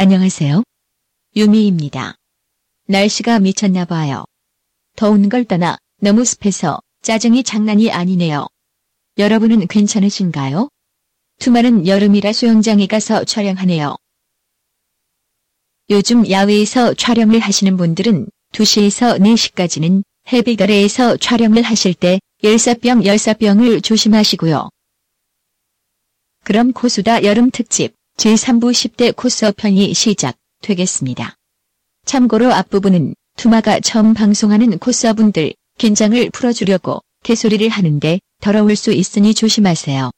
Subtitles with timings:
[0.00, 0.62] 안녕하세요.
[1.34, 2.14] 유미입니다.
[2.86, 4.24] 날씨가 미쳤나 봐요.
[4.94, 8.46] 더운 걸 떠나 너무 습해서 짜증이 장난이 아니네요.
[9.18, 10.68] 여러분은 괜찮으신가요?
[11.40, 13.96] 투마는 여름이라 수영장에 가서 촬영하네요.
[15.90, 24.68] 요즘 야외에서 촬영을 하시는 분들은 2시에서 4시까지는 해빛 아래에서 촬영을 하실 때 열사병 열사병을 조심하시고요.
[26.44, 31.36] 그럼 코수다 여름 특집 제3부 10대 코스어 편이 시작되겠습니다.
[32.04, 40.10] 참고로 앞부분은 투마가 처음 방송하는 코스어분들 긴장을 풀어주려고 개소리를 하는데 더러울 수 있으니 조심하세요.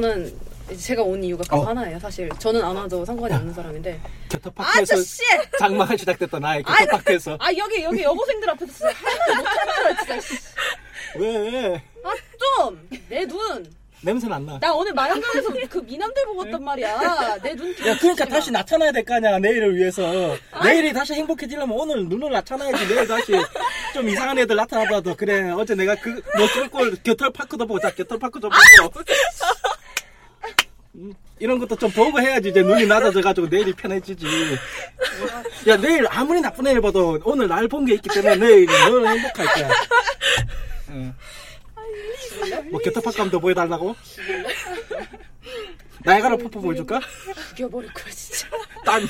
[0.00, 0.32] 저는
[0.78, 1.64] 제가 온 이유가 그거 어.
[1.64, 2.28] 하나예요 사실.
[2.38, 4.00] 저는 안 와도 상관이 없는 사람인데.
[4.28, 4.94] 겨터파크에서!
[5.58, 7.36] 장마가 시작됐다 나의 겨터파크에서.
[7.40, 10.34] 아 여기 여기 여고생들 앞에서 진짜 하나도 못하는 진짜 씨.
[11.16, 11.82] 왜?
[12.04, 13.64] 아 좀 내 눈!
[13.64, 13.68] 나
[14.12, 14.72] 냄새는 안 나.
[14.74, 17.38] 오늘 마영강에서 그 미남들 보고 왔단 말이야.
[17.42, 17.72] 내 눈.
[17.84, 20.02] 야 그러니까 다시 나타나야 될 거 아니야 내일을 위해서.
[20.62, 22.86] 내일이 다시 행복해지려면 오늘 눈을 나타나야지.
[22.86, 23.32] 내일 다시
[23.94, 25.16] 좀 이상한 애들 나타나더라도.
[25.16, 27.92] 그래 어제 내가 그 모쏠골 겨털파크도 보자.
[27.92, 29.00] 겨털파크도 보고.
[29.00, 29.04] 음,
[31.38, 34.26] 이런 것도 좀 보고 해야지 이제 눈이 낮아져가지고 내일이 편해지지
[35.68, 39.46] 야 내일 아무리 나쁜 애를 봐도 오늘 날 본 게 있기 때문에 내일 너 행복할
[39.46, 39.70] 거야
[40.90, 41.14] 응.
[42.70, 43.94] 뭐 겨털파크함도 보여달라고?
[46.04, 47.00] 나야가라 뽀뽀 보여줄까?
[47.54, 48.48] 죽여버릴 거야 진짜.
[48.84, 49.02] 딴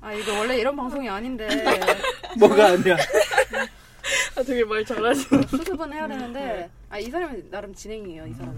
[0.00, 1.48] 아 이거 원래 이런 방송이 아닌데
[2.38, 2.96] 뭐가 아니야
[4.36, 5.22] 아, 되게 말 잘하지.
[5.50, 8.56] 수습은 해야 되는데 아 이 사람이 나름 진행이에요 이 사람이.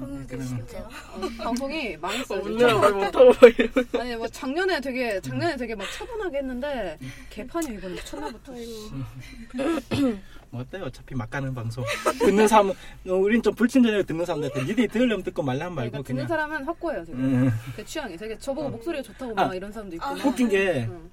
[0.00, 2.40] 어, 방송이 망했어요.
[2.44, 3.32] 오늘 말 못하고.
[3.98, 8.52] 아니 뭐 작년에 되게 작년에 되게 막 차분하게 했는데 개판이 이번에 미쳤나부터
[10.52, 11.84] 뭐 어때 어차피 막 가는 방송
[12.18, 12.74] 듣는 사람 어,
[13.14, 17.04] 우린 좀 불친절하게 듣는 사람들한테 니들이 들으려면 듣고 말라면 말고 그러니까 듣는 그냥 사람은 확고해요
[17.04, 17.50] 지금 음.
[17.76, 19.46] 그 취향이 되게 저보고 목소리가 좋다고 아.
[19.46, 20.26] 막 이런 사람도 있고 막.
[20.26, 21.08] 웃긴 게 응.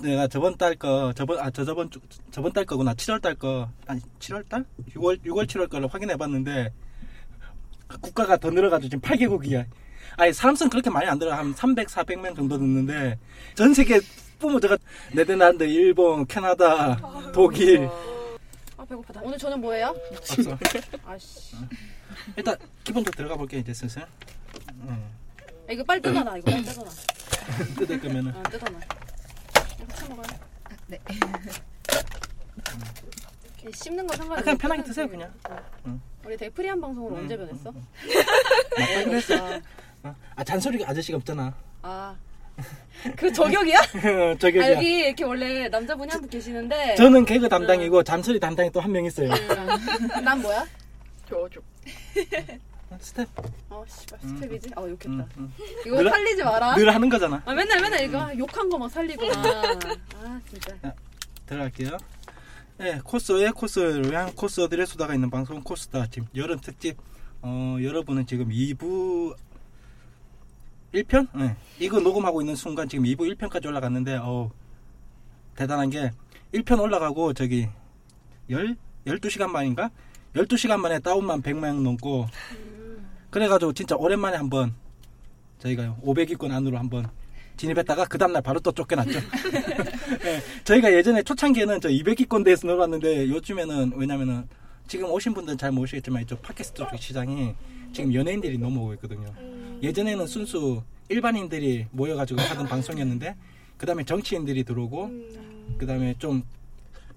[0.00, 2.00] 내가 저번 달 거 저번 아 저저번 주
[2.32, 6.72] 저번 달 거구나 7월 달 거 아니 7월 달 6월 6월 7월 거를 확인해 봤는데
[8.00, 9.64] 국가가 더 늘어가지고 지금 8개국이야
[10.16, 13.18] 아니 사람수는 그렇게 많이 안 들어 한 300, 400명 정도 듣는데
[13.54, 14.00] 전 세계
[14.38, 14.76] 뿜어져가
[15.14, 16.96] 네덜란드, 일본, 캐나다,
[17.32, 17.88] 독일.
[18.76, 19.20] 아 배고프다.
[19.22, 19.94] 오늘 저녁 뭐예요?
[20.10, 20.58] 없어.
[21.06, 21.56] 아씨.
[22.36, 22.54] 일단
[22.84, 24.02] 기본적으로 들어가 볼게 이제 슬슬.
[24.82, 25.10] 음.
[25.68, 26.90] 아, 이거 빨리 뜯어놔 이거 빨리 뜯어놔.
[27.78, 28.32] 뜯을 거면은.
[28.36, 28.80] 아 뜯어놔.
[29.80, 30.38] 이거 쳐먹어요?
[30.88, 30.98] 네.
[33.72, 35.32] 씹는 거 상관없어 아, 그냥 편하게 드세요 그냥.
[36.24, 37.72] 우리 되게 free한 방송으로 음, 언제 변했어?
[38.78, 39.60] 맞다 그랬어.
[40.02, 41.54] 아, 아 잔소리 아저씨가 없잖아.
[41.82, 42.16] 아.
[43.16, 43.78] 그 저격이야?
[44.40, 46.94] 저기 아, 여기 이렇게 원래 남자분이 한 분 계시는데.
[46.96, 49.30] 저는 개그 담당이고 잔소리 담당이 또 한 명 있어요.
[49.30, 50.66] 음, 난 뭐야?
[51.28, 51.62] 저쪽.
[52.98, 53.28] 스태프.
[53.68, 54.70] 어 씨발 스태프지?
[54.74, 55.06] 아 욕했다.
[55.08, 55.52] 음, 음.
[55.86, 56.74] 이거 늘- 살리지 마라.
[56.76, 57.42] 늘 하는 거잖아.
[57.44, 59.26] 아 맨날 맨날 이거 욕한 거 막 살리고.
[59.26, 59.78] 아,
[60.16, 60.74] 아 진짜.
[61.46, 61.96] 들어갈게요
[62.78, 66.98] 네 코스에 코스를 위한 코스들의 수다가 있는 방송 코스다 지금 여름 특집
[67.40, 69.34] 어 여러분은 지금 2부
[70.92, 71.28] 1편?
[71.34, 71.56] 네.
[71.78, 74.50] 이거 녹음하고 있는 순간 지금 2부 1편까지 올라갔는데 어
[75.54, 76.10] 대단한 게
[76.52, 77.66] 1편 올라가고 저기
[78.50, 78.76] 10
[79.06, 79.90] 12시간 만인가?
[80.34, 82.26] 12시간 만에 다운만 100명 넘고
[83.30, 84.74] 그래 가지고 진짜 오랜만에 한번
[85.60, 87.08] 저희가 500위권 안으로 한번
[87.56, 89.18] 진입했다가 그 다음날 바로 또 쫓겨났죠.
[90.24, 94.46] 예, 저희가 예전에 초창기에는 저 200위권 대에서 놀았는데 요즘에는 왜냐면은
[94.86, 97.54] 지금 오신 분들은 잘 모르시겠지만 이쪽 팟캐스트 쪽 시장이
[97.92, 99.32] 지금 연예인들이 너무 오고 있거든요.
[99.82, 103.34] 예전에는 순수 일반인들이 모여가지고 하던 방송이었는데
[103.76, 105.10] 그 다음에 정치인들이 들어오고
[105.78, 106.42] 그 다음에 좀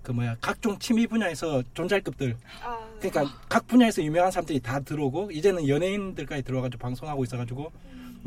[0.04, 5.68] 그 뭐야 각종 취미 분야에서 존잘급들 아, 그러니까 각 분야에서 유명한 사람들이 다 들어오고 이제는
[5.68, 7.72] 연예인들까지 들어와가지고 방송하고 있어가지고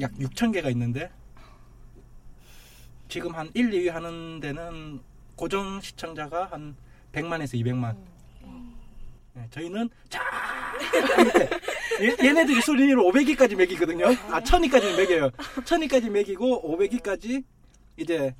[0.00, 1.10] 약 6천 개가 있는데
[3.12, 4.98] 지금 한 1, 2위 하는 데는
[5.36, 6.74] 고정 시청자가 한
[7.12, 7.94] 100만에서 200만.
[9.34, 10.22] 네, 저희는 자
[10.80, 11.50] 밑에
[12.24, 14.06] 얘- 얘네들이 순위로 500위까지 매기거든요.
[14.30, 15.28] 아 1000위까지는 매겨요.
[15.30, 17.44] 1000위까지 매기고 500위까지
[17.98, 18.34] 이제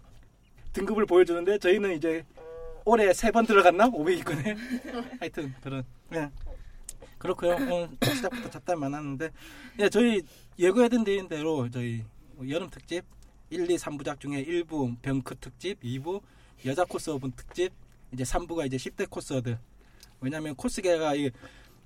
[0.72, 2.24] 등급을 보여주는데 저희는 이제
[2.86, 4.56] 올해 세 번 들어갔나 500위권에
[5.20, 5.84] 하여튼 그런
[6.14, 6.30] 예
[7.19, 7.56] 그렇고요.
[7.56, 9.28] 오늘 시작부터 잡담 많았는데
[9.80, 10.22] 예 저희
[10.58, 12.02] 예고해둔 대로 저희
[12.48, 13.04] 여름 특집
[13.52, 16.20] 1, 2, 3부작 중에 1부 병크 특집, 2부
[16.66, 17.72] 여자 코스어분 특집,
[18.12, 19.58] 이제 3부가 이제 10대 코스어들.
[20.20, 21.31] 왜냐면 코스계가 이게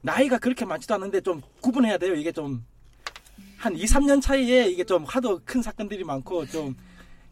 [0.02, 2.14] 나이가 그렇게 많지도 않은데 좀 구분해야 돼요.
[2.14, 2.64] 이게 좀
[3.58, 6.74] 한 2, 3년 차이에 이게 좀 하도 큰 사건들이 많고 좀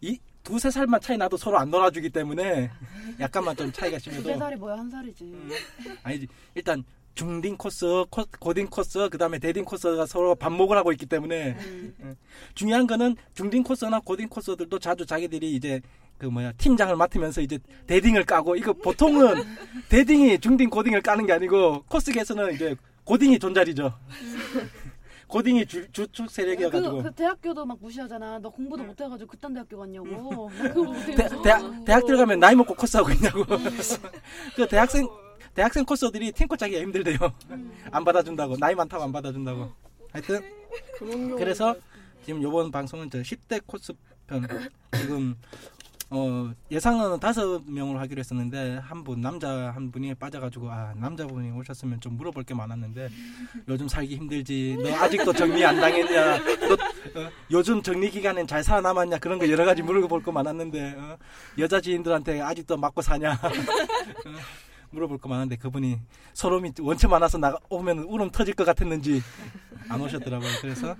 [0.00, 2.70] 이, 두세 살만 차이 나도 서로 안 놀아주기 때문에
[3.20, 5.24] 약간만 좀 차이가 심해도 두세 살이 뭐야 한 살이지.
[5.24, 5.50] 음.
[6.02, 6.84] 아니지 일단
[7.14, 12.16] 중딩 코스, 코, 고딩 코스, 그 다음에 대딩 코스가 서로 반목을 하고 있기 때문에 예.
[12.54, 15.80] 중요한 거는 중딩 코스나 고딩 코스들도 자주 자기들이 이제
[16.18, 19.42] 그 뭐야 팀장을 맡으면서 이제 대딩을 까고 이거 보통은
[19.88, 23.92] 대딩이 중딩 고딩을 까는 게 아니고 코스계에서는 이제 고딩이 존잘이죠.
[25.26, 28.38] 고딩이 주, 주축 세력이어가지고 그, 그 대학교도 막 무시하잖아.
[28.38, 30.50] 너 공부도 못해가지고 그딴 대학교 갔냐고.
[31.16, 31.28] 대.
[31.42, 33.44] 대학, 대학 들어가면 나이 먹고 코스하고 있냐고.
[34.54, 35.08] 그 대학생
[35.54, 37.16] 대학생 코스들이 팀코 짜기가 힘들대요.
[37.90, 38.56] 안 받아준다고.
[38.56, 39.70] 나이 많다고 안 받아준다고.
[40.12, 40.40] 하여튼
[41.38, 41.74] 그래서
[42.24, 43.92] 지금 요번 방송은 저 10대 코스
[44.26, 44.46] 편
[44.96, 45.36] 지금
[46.10, 52.00] 어 예상은 다섯 명으로 하기로 했었는데 한 분 남자 한 분이 빠져가지고 아 남자분이 오셨으면
[52.00, 53.08] 좀 물어볼 게 많았는데
[53.68, 54.76] 요즘 살기 힘들지.
[54.82, 56.38] 너 아직도 정리 안 당했냐?
[56.68, 59.18] 너 어, 요즘 정리 기간엔 잘 살아남았냐?
[59.18, 61.18] 그런 거 여러 가지 물어볼 거 많았는데 어,
[61.58, 63.32] 여자 지인들한테 아직도 맞고 사냐?
[63.42, 64.30] 어,
[64.94, 65.98] 물어볼 거 많은데 그분이
[66.32, 69.20] 서름이 원체 많아서 나 오면 울음 터질 것 같았는지
[69.88, 70.48] 안 오셨더라고요.
[70.62, 70.96] 그래서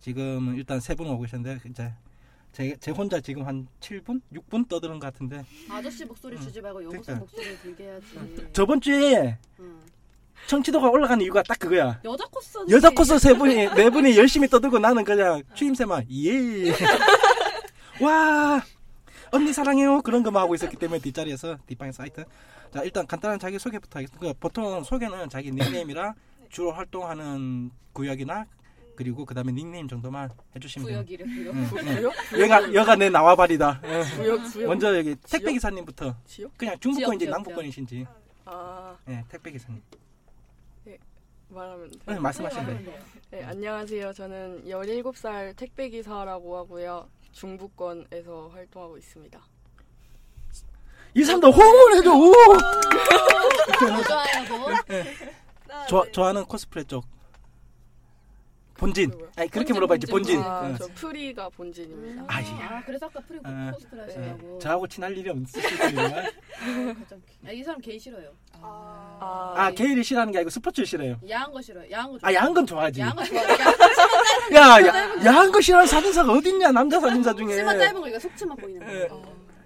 [0.00, 1.92] 지금 일단 세 분 오고 계셨는데 이제
[2.52, 7.00] 제, 제 혼자 지금 한 7분, 6분 떠드는 것 같은데 아저씨 목소리 주지 말고 여보세
[7.02, 7.14] 그러니까.
[7.20, 8.06] 목소리 들게 해야지.
[8.52, 9.80] 저번 주에 응.
[10.46, 12.00] 청취도가 올라가는 이유가 딱 그거야.
[12.04, 12.58] 여자 코스.
[12.70, 16.70] 여자 코스 세 분이 네 분이 열심히 떠들고 나는 그냥 추임새만 예.
[18.00, 18.62] 와
[19.34, 22.24] 언니 사랑해요 그런 거만 하고 있었기 때문에 뒷자리에서 뒷방에서 하여튼
[22.72, 24.26] 자 일단 간단한 자기 소개부터 하겠습니다.
[24.26, 26.14] 그 보통 소개는 자기 닉네임이랑
[26.50, 28.46] 주로 활동하는 구역이나
[28.94, 30.98] 그리고 그다음에 닉네임 정도만 해주시면 돼요.
[30.98, 31.54] 구역이래 구역.
[31.54, 31.96] 응, 응.
[31.96, 32.14] 구역?
[32.38, 33.80] 얘가 여가 내 나와발이다.
[33.82, 34.02] 응.
[34.16, 35.52] 구역 구역 먼저 여기 택배?
[35.52, 36.56] 기사님부터 지역?
[36.56, 38.06] 그냥 중부권인지 남부권이신지
[38.44, 39.82] 아예 택배 기사님
[41.48, 41.98] 말하면 돼.
[42.06, 42.78] 네, 말씀하시면 돼요.
[42.78, 42.98] 돼요.
[43.30, 44.12] 네, 안녕하세요.
[44.12, 47.08] 저는 17살 택배 기사라고 하고요.
[47.34, 49.40] 중부권에서 활동하고 있습니다.
[51.16, 52.12] 이 사람도 호응을 해줘.
[52.12, 52.32] 우!
[54.06, 54.68] 좋아요 뭐.
[55.88, 57.04] 좋아, 좋아하는 코스프레 쪽
[58.84, 59.10] 본진.
[59.10, 59.30] 뭐야?
[59.36, 60.36] 아니 그렇게 본진, 물어봐야지 본진.
[60.36, 60.50] 본진.
[60.52, 60.76] 아, 응.
[60.78, 62.24] 저 프리가 본진입니다.
[62.26, 62.44] 아이.
[62.60, 64.58] 아 그래서 아까 프리 아, 코스프레 예, 하시냐고.
[64.58, 67.22] 저하고 친할 일이 가장.
[67.46, 68.30] 아, 이 사람 게이 싫어요.
[68.60, 71.18] 아, 아 게이를 싫어하는 게 아니고 스포츠를 싫어해요.
[71.28, 71.90] 야한 거 싫어요.
[71.90, 72.28] 야한 거 좋아.
[72.28, 73.00] 아 야한 건 좋아하지.
[73.00, 73.42] 야한 거 좋아.
[73.42, 77.56] 야, 야 야한 거 싫어하는 사진사가 어딨냐 남자 사진사 중에.
[77.56, 78.92] 치마 짧은 거 이거 속치마 보이는 거.
[78.92, 79.08] 예.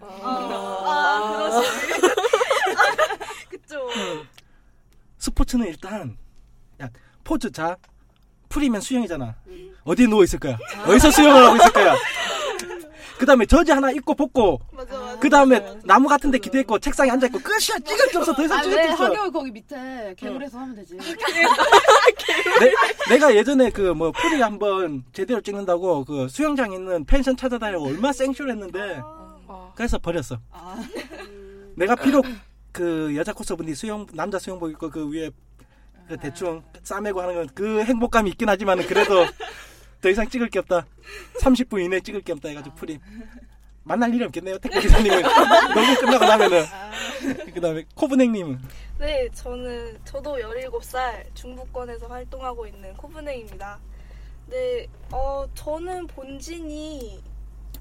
[0.00, 1.60] 아,
[3.50, 3.88] 그쵸.
[5.18, 6.16] 스포츠는 일단
[6.80, 6.88] 야
[7.24, 7.76] 포즈 자
[8.48, 9.34] 풀이면 수영이잖아.
[9.84, 10.58] 어디에 누워 있을 거야?
[10.86, 11.94] 어디서 수영을 하고 있을 거야?
[13.18, 15.18] 그 다음에 저지 하나 입고 벗고 맞아, 맞아.
[15.18, 18.44] 그 다음에 나무 같은 데 기대 있고 책상에 앉아 있고 끝이야 찍을 게 없어 더
[18.44, 20.96] 이상 아, 찍을 왜게 없어 한겨울 거기 밑에 개울에서 하면 되지.
[23.08, 28.12] 내, 가 예전에 그 뭐 풀이 한번 제대로 찍는다고 그 수영장 있는 펜션 찾아다니고 얼마나
[28.12, 30.76] 생쇼했는데 아, 그래서 버렸어 아,
[31.74, 32.24] 내가 비록
[32.70, 35.30] 그 여자 코스분이 수영 남자 수영복 입고 그 위에
[36.08, 39.24] 그 대충 싸매고 하는 건 그 행복감이 있긴 하지만 그래도
[40.00, 40.86] 더 이상 찍을 게 없다.
[41.40, 42.98] 30분 이내 찍을 게 없다 해가지고 풀이
[43.82, 45.22] 만날 일이 없겠네요 택배 기사님은.
[45.74, 46.64] 녹음 끝나고 나면은.
[47.54, 48.58] 그 다음에 코브냉님은?
[48.98, 53.78] 네, 저는 저도 17살 중부권에서 활동하고 있는 코브네입니다.
[54.46, 57.20] 네, 어 저는 본진이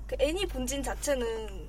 [0.07, 1.67] 그 애니 본진 자체는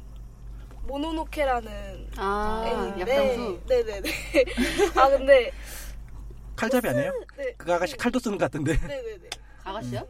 [0.86, 2.64] 모노노케라는 아,
[2.96, 3.60] 애인데 약장수.
[3.68, 4.10] 네네네.
[4.96, 5.50] 아 근데
[6.58, 7.12] 칼잡이 아니에요?
[7.36, 9.30] 네, 그 아가씨 칼도 쓰는 것 같은데 네네네
[9.64, 10.06] 아가씨요?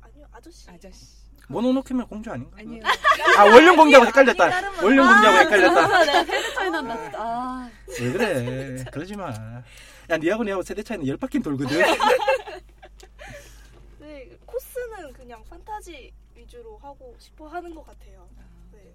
[0.00, 1.22] 아니요 아저씨 아저씨.
[1.48, 2.56] 모노노케면 공주 아닌가?
[2.58, 2.82] 아니요.
[3.36, 4.82] 아 원룡 공주하고 헷갈렸다.
[4.82, 6.04] 원룡 공주하고 헷갈렸다.
[6.04, 6.94] 내가 세대 차이 난다.
[7.16, 8.84] 아, 왜 그래?
[8.90, 9.30] 그러지 마.
[10.10, 11.78] 야 니하고 니하고 세대 차이는 열 바퀴 돌거든.
[14.00, 18.28] 네 코스는 그냥 판타지 위주로 하고 싶어 하는 것 같아요
[18.72, 18.92] 네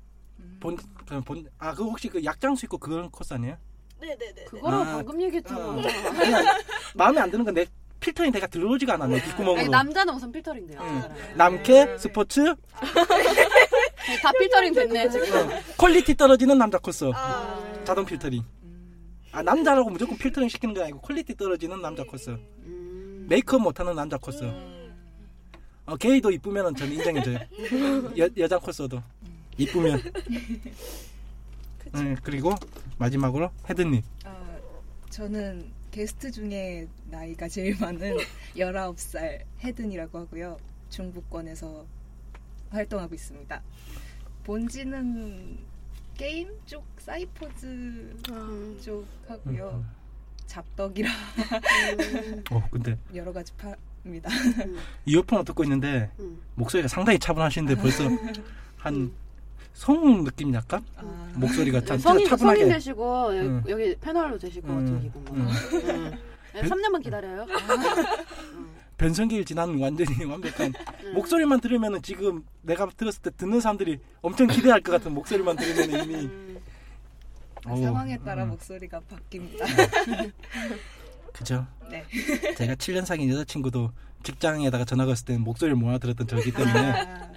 [0.59, 0.77] 본
[1.25, 3.57] 본 아 그 혹시 그 약장수 있고 그런 코스 아니에요?
[3.99, 5.59] 네네네 그거라고 아, 방금 얘기했잖아.
[5.59, 5.81] 어.
[6.95, 7.65] 마음에 안 드는 건 내
[7.99, 9.59] 필터링 내가 들어오지가 않아 내 귓구멍으로.
[9.59, 10.79] 아니, 남자는 우선 필터링돼요.
[10.81, 11.03] 응.
[11.35, 12.55] 남캐 코스프레 네,
[14.21, 15.35] 다 필터링 됐네, 지금.
[15.49, 18.43] 어, quality 떨어지는 남자 코스 아 자동 필터링.
[19.31, 22.29] 아 남자라고 무조건 필터링 시키는 게 아니고 quality 떨어지는 남자 코스.
[22.29, 23.25] 음.
[23.29, 24.43] 메이크업 못하는 남자 코스.
[25.87, 27.39] 어, 게이도 이쁘면 저는 인정해줘요.
[28.17, 29.01] 여, 여자 코스도
[29.57, 30.01] 이쁘면.
[31.93, 32.53] 네, 그리고
[32.97, 34.01] 마지막으로 헤드님.
[34.25, 34.57] 아,
[35.09, 38.17] 저는 게스트 중에 나이가 제일 많은
[38.55, 40.57] 19살 헤든이라고 하고요.
[40.89, 41.85] 중부권에서
[42.69, 43.61] 활동하고 있습니다.
[44.43, 45.57] 본지는
[46.15, 48.15] 게임 쪽 사이퍼즈
[48.81, 49.85] 쪽 하고요.
[50.47, 51.09] 잡덕이라
[52.51, 54.29] 어 근데 여러 가지 팝니다.
[55.05, 56.41] 이어폰을 듣고 있는데 음.
[56.55, 58.05] 목소리가 상당히 차분하신데 벌써
[58.77, 59.11] 한
[59.77, 62.65] 성우 느낌 약간 아, 목소리가 참 성인, 성인 차분하게.
[62.73, 63.63] 되시고, 여기, 응.
[63.69, 65.27] 여기 패널로 되실 것 음, 같은 기분.
[65.37, 65.47] 음.
[65.47, 66.11] 음.
[66.53, 67.45] 네, 3년만 기다려요.
[68.97, 71.13] 변성기를 지난 완전히 완벽한 음.
[71.13, 76.15] 목소리만 들으면은 지금 내가 들었을 때 듣는 사람들이 엄청 기대할 것 같은 목소리만 들으면 이미
[76.25, 76.59] 음.
[77.65, 78.49] 아, 상황에 따라 음.
[78.49, 79.63] 목소리가 바뀝니다.
[81.33, 81.67] 그죠?
[81.91, 82.03] 네.
[82.57, 83.91] 제가 7년 사귄 여자친구도
[84.23, 87.31] 직장에다가 전화 걸었을 때는 목소리를 모아 들었던 저기 때문에 아,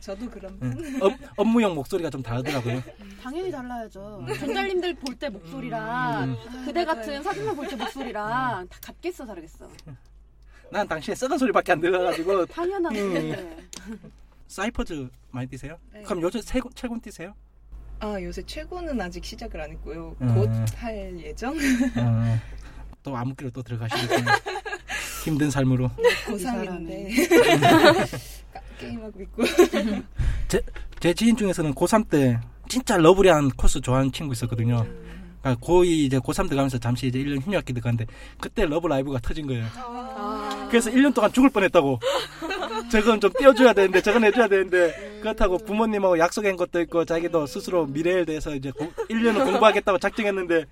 [0.00, 0.72] 저도 그런 편.
[0.78, 1.02] 응.
[1.02, 2.82] 업, 업무용 목소리가 좀 다르더라고요.
[3.22, 4.26] 당연히 달라야죠.
[4.38, 6.64] 전달님들 볼 때 목소리랑 음.
[6.64, 9.68] 그대 같은 사진만 볼 때 목소리랑 다 같겠어 다르겠어.
[10.70, 13.36] 난 당신의 썩은 소리밖에 안 들어가지고 당연하지.
[14.48, 15.78] 사이퍼즈 많이 뛰세요?
[15.92, 16.02] 네.
[16.02, 17.34] 그럼 요새 최고, 최고 뛰세요?
[18.00, 20.16] 아 요새 최고는 아직 시작을 안 했고요.
[20.20, 20.34] 음.
[20.34, 21.54] 곧할 예정.
[21.96, 22.38] 어,
[23.02, 24.30] 또 암흑기로 또 들어가시겠군요.
[25.24, 25.88] 힘든 삶으로.
[26.26, 27.08] 고3인데
[28.78, 29.42] 게임하고 있고.
[31.00, 34.86] 제 지인 중에서는 고3 때 진짜 러브 라이브 코스 좋아하는 친구 있었거든요.
[35.42, 39.66] 그러니까 고2 이제 고3 들어가면서 잠시 이제 1년 휴학기 들어갔는데 그때 러브 라이브가 터진 거예요.
[39.76, 40.66] 아.
[40.70, 42.00] 그래서 1년 동안 죽을 뻔했다고.
[42.90, 48.24] 저건 좀 띄워줘야 되는데, 저건 해줘야 되는데, 그렇다고 부모님하고 약속한 것도 있고, 자기도 스스로 미래에
[48.24, 48.70] 대해서 이제
[49.08, 50.64] 1년을 공부하겠다고 작정했는데,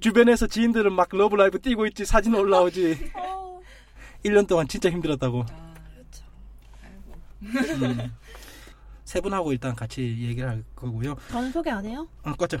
[0.00, 2.98] 주변에서 지인들은 막 러브 라이브 뛰고 있지, 사진 올라오지.
[4.24, 5.44] 1년 동안 진짜 힘들었다고.
[7.42, 8.12] 아, 음.
[9.04, 11.16] 세 분하고 일단 같이 얘기를 할 거고요.
[11.30, 12.06] 저는 소개 안 해요?
[12.22, 12.58] 어, 꺼져.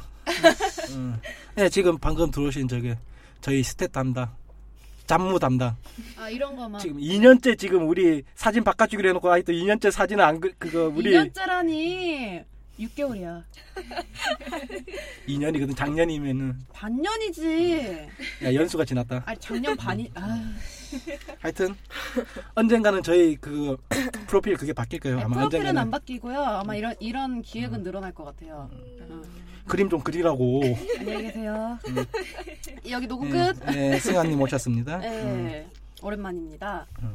[0.90, 1.16] 음.
[1.54, 2.98] 네, 지금 방금 들어오신 저게,
[3.40, 4.28] 저희 스텝 담당,
[5.06, 5.76] 잡무 담당.
[6.18, 6.80] 아 이런 거만.
[6.80, 12.44] 지금 2년째 지금 우리 사진 바꿔주기로 해놓고 아직도 2년째 사진을 안 그, 그거 우리 2년째라니
[12.78, 13.44] 6개월이야.
[15.28, 18.08] 2년이거든 작년이면은 반년이지.
[18.44, 20.10] 야 연수가 지났다 아니 작년 반이.
[20.14, 20.52] 아,
[21.38, 21.74] 하여튼
[22.54, 23.76] 언젠가는 저희 그
[24.26, 26.40] 프로필 그게 바뀔 거예요 아마 프로필은 언젠가는 안 바뀌고요.
[26.40, 28.70] 아마 이런 이런 기획은 늘어날 것 같아요.
[29.66, 30.62] 그림 좀 그리라고
[30.98, 31.78] 안녕히 계세요.
[32.90, 33.64] 여기 녹음 네, 끝.
[33.66, 35.68] 네, 승아님 오셨습니다 네.
[36.02, 36.86] 오랜만입니다.
[37.00, 37.08] 네,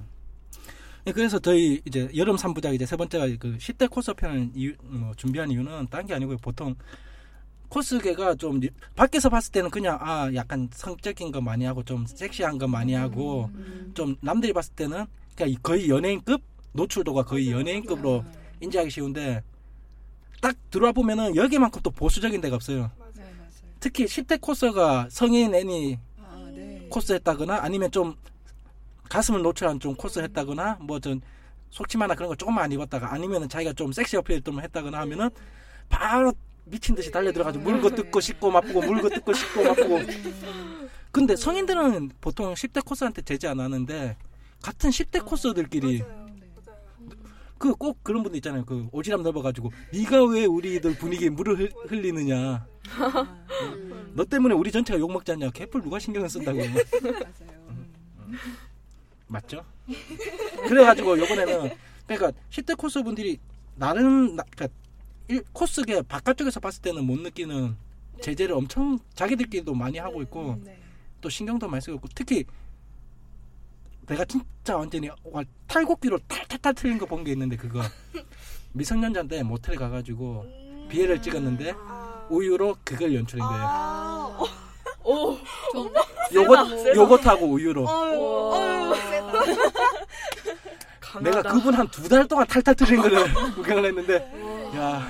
[1.13, 5.49] 그래서 저희 이제 여름 3부작 이제 세 번째가 그 10대 코스 편을 이유, 뭐 준비한
[5.51, 6.75] 이유는 딴 게 아니고요 보통
[7.69, 12.57] 코스계가 좀 이- 밖에서 봤을 때는 그냥 아 약간 성적인 거 많이 하고 좀 섹시한
[12.57, 13.91] 거 많이 하고 음.
[13.93, 16.41] 좀 남들이 봤을 때는 그냥 이- 거의 연예인급
[16.73, 18.23] 노출도가 거의 연예인급으로
[18.61, 19.41] 인지하기 쉬운데
[20.41, 22.91] 딱 들어와 보면은 여기만큼 또 보수적인 데가 없어요.
[23.15, 23.51] 네 맞아요.
[23.79, 26.87] 특히 10대 코스가 성인 애니 아 네.
[26.89, 28.15] 코스 했다거나 아니면 좀
[29.09, 31.21] 가슴을 노출한 좀 코스 했다거나 뭐 전
[31.69, 35.29] 속치마나 그런 거 조금만 안 입었다가 아니면은 자기가 좀 섹시 어필 좀 했다거나 하면은
[35.89, 36.31] 바로
[36.63, 39.99] 미친 듯이 달려 들어가지고 물고 뜯고 씻고 맛보고 물고 뜯고 씻고 맛보고
[41.11, 44.15] 근데 성인들은 보통 10대 코스한테 제재 안 하는데
[44.61, 46.13] 같은 10대 코스들끼리 맞아요
[46.65, 46.77] 맞아요
[47.57, 48.63] 그꼭 그런 분들 있잖아요.
[48.65, 52.65] 그 오지랖 넓어가지고 네가 왜 우리들 분위기에 물을 흘- 흘리느냐.
[54.13, 55.49] 너 때문에 우리 전체가 욕 먹지 않냐.
[55.49, 56.59] 개뿔 누가 신경을 쓴다고.
[56.59, 57.67] 맞아요.
[59.27, 59.33] 음.
[59.33, 59.63] 맞죠?
[60.67, 61.71] 그래가지고 요번에는
[62.07, 63.37] 그러니까 10대 코스 분들이
[63.75, 64.67] 나름 나, 그러니까
[65.27, 67.75] 일- 코스계 바깥쪽에서 봤을 때는 못 느끼는
[68.21, 70.79] 제재를 엄청 자기들끼리도 많이 하고 있고 네.
[71.21, 72.45] 또 신경도 많이 쓰고 있고 특히
[74.07, 77.81] 내가 진짜 완전히 와, 탈곡기로 탈탈탈 틀린 거 본 게 있는데 그거
[78.73, 80.45] 미성년자인데 모텔 가가지고
[80.89, 82.25] 비애를 찍었는데 아.
[82.29, 83.63] 우유로 그걸 연출한 거예요.
[83.67, 84.39] 아.
[85.03, 85.37] 오.
[86.33, 87.85] 요것 요것하고 우유로.
[87.85, 89.16] 어휴, 어휴, 세다.
[91.21, 91.41] 내가.
[91.41, 93.23] 그분 한 두 달 동안 탈탈 털린 거를
[93.55, 94.15] 구경을 했는데
[94.75, 95.07] 야.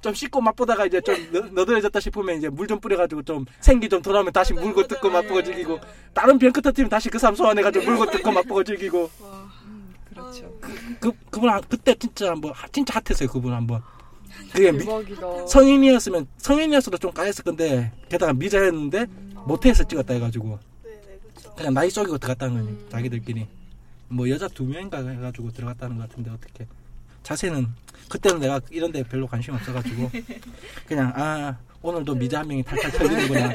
[0.00, 4.00] 좀 씻고 맛보다가 이제 좀 너- 너덜해졌다 싶으면 이제 물 좀 뿌려가지고 좀 생기 좀
[4.02, 5.78] 돌아오면 다시 물고 뜯고 맛보고 즐기고
[6.14, 9.50] 다른 병크 터트리면 다시 그 사람 소환해가지고 물고 뜯고 맛보고 즐기고 와.
[9.66, 10.50] 음, 그렇죠.
[11.00, 13.82] 그 그분 한- 그때 진짜 한번 진짜 핫했어요 그분 한번
[14.52, 14.84] 그게 미-.
[15.48, 19.06] 성인이었으면 성인이었어도 좀 까였을 건데 게다가 미자였는데
[19.46, 20.58] 모태에서 찍었다 해가지고
[21.56, 23.46] 그냥 나이 속이고 들어갔다는 거지 자기들끼리.
[24.08, 26.66] 뭐 여자 두 명인가 해가지고 들어갔다는 것 같은데 어떻게.
[27.22, 27.66] 자세는
[28.08, 30.10] 그때는 내가 이런 데 별로 관심 없어가지고
[30.86, 33.54] 그냥 아 오늘도 미자 한 명이 탈탈 털리는구나.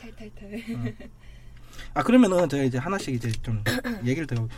[0.00, 0.94] 탈탈탈.
[1.94, 3.62] 아 그러면은 제가 이제 하나씩 이제 좀
[4.06, 4.48] 얘기를 들어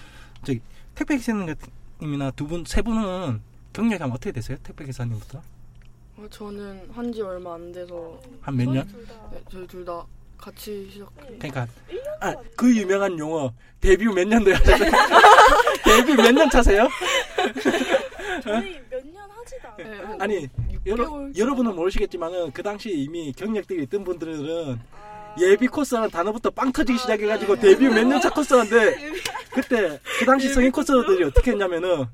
[0.45, 0.61] 저기
[0.95, 3.41] 택배 기사님이나 두 분 세 분은
[3.73, 4.57] 경력이 한 어떻게 되세요?
[4.63, 5.43] 택배 기사님부터?
[6.19, 8.87] 어, 저는 한 지 얼마 안 돼서 한 몇 년?
[9.33, 10.07] 네, 저희 둘 다
[10.38, 11.09] 같이 시작.
[11.38, 11.66] 그러니까
[12.21, 14.90] 아 그 유명한 용어 데뷔 몇 년도에 하셨어요?
[15.85, 16.88] 데뷔 몇 년 차세요?
[18.43, 19.76] 저희 몇 년 하지도 않아요.
[19.76, 20.49] 네, 한 아니
[20.87, 25.35] 여러, 6개월 여러분은 모르시겠지만은 그 당시 이미 경력들이 있던 분들은 아.
[25.38, 28.97] 예비 코스라는 단어부터 빵 터지기 시작해가지고 데뷔 몇 년 차 코스인데
[29.52, 32.07] 그때 그 당시 성인 코스들이 어떻게 했냐면은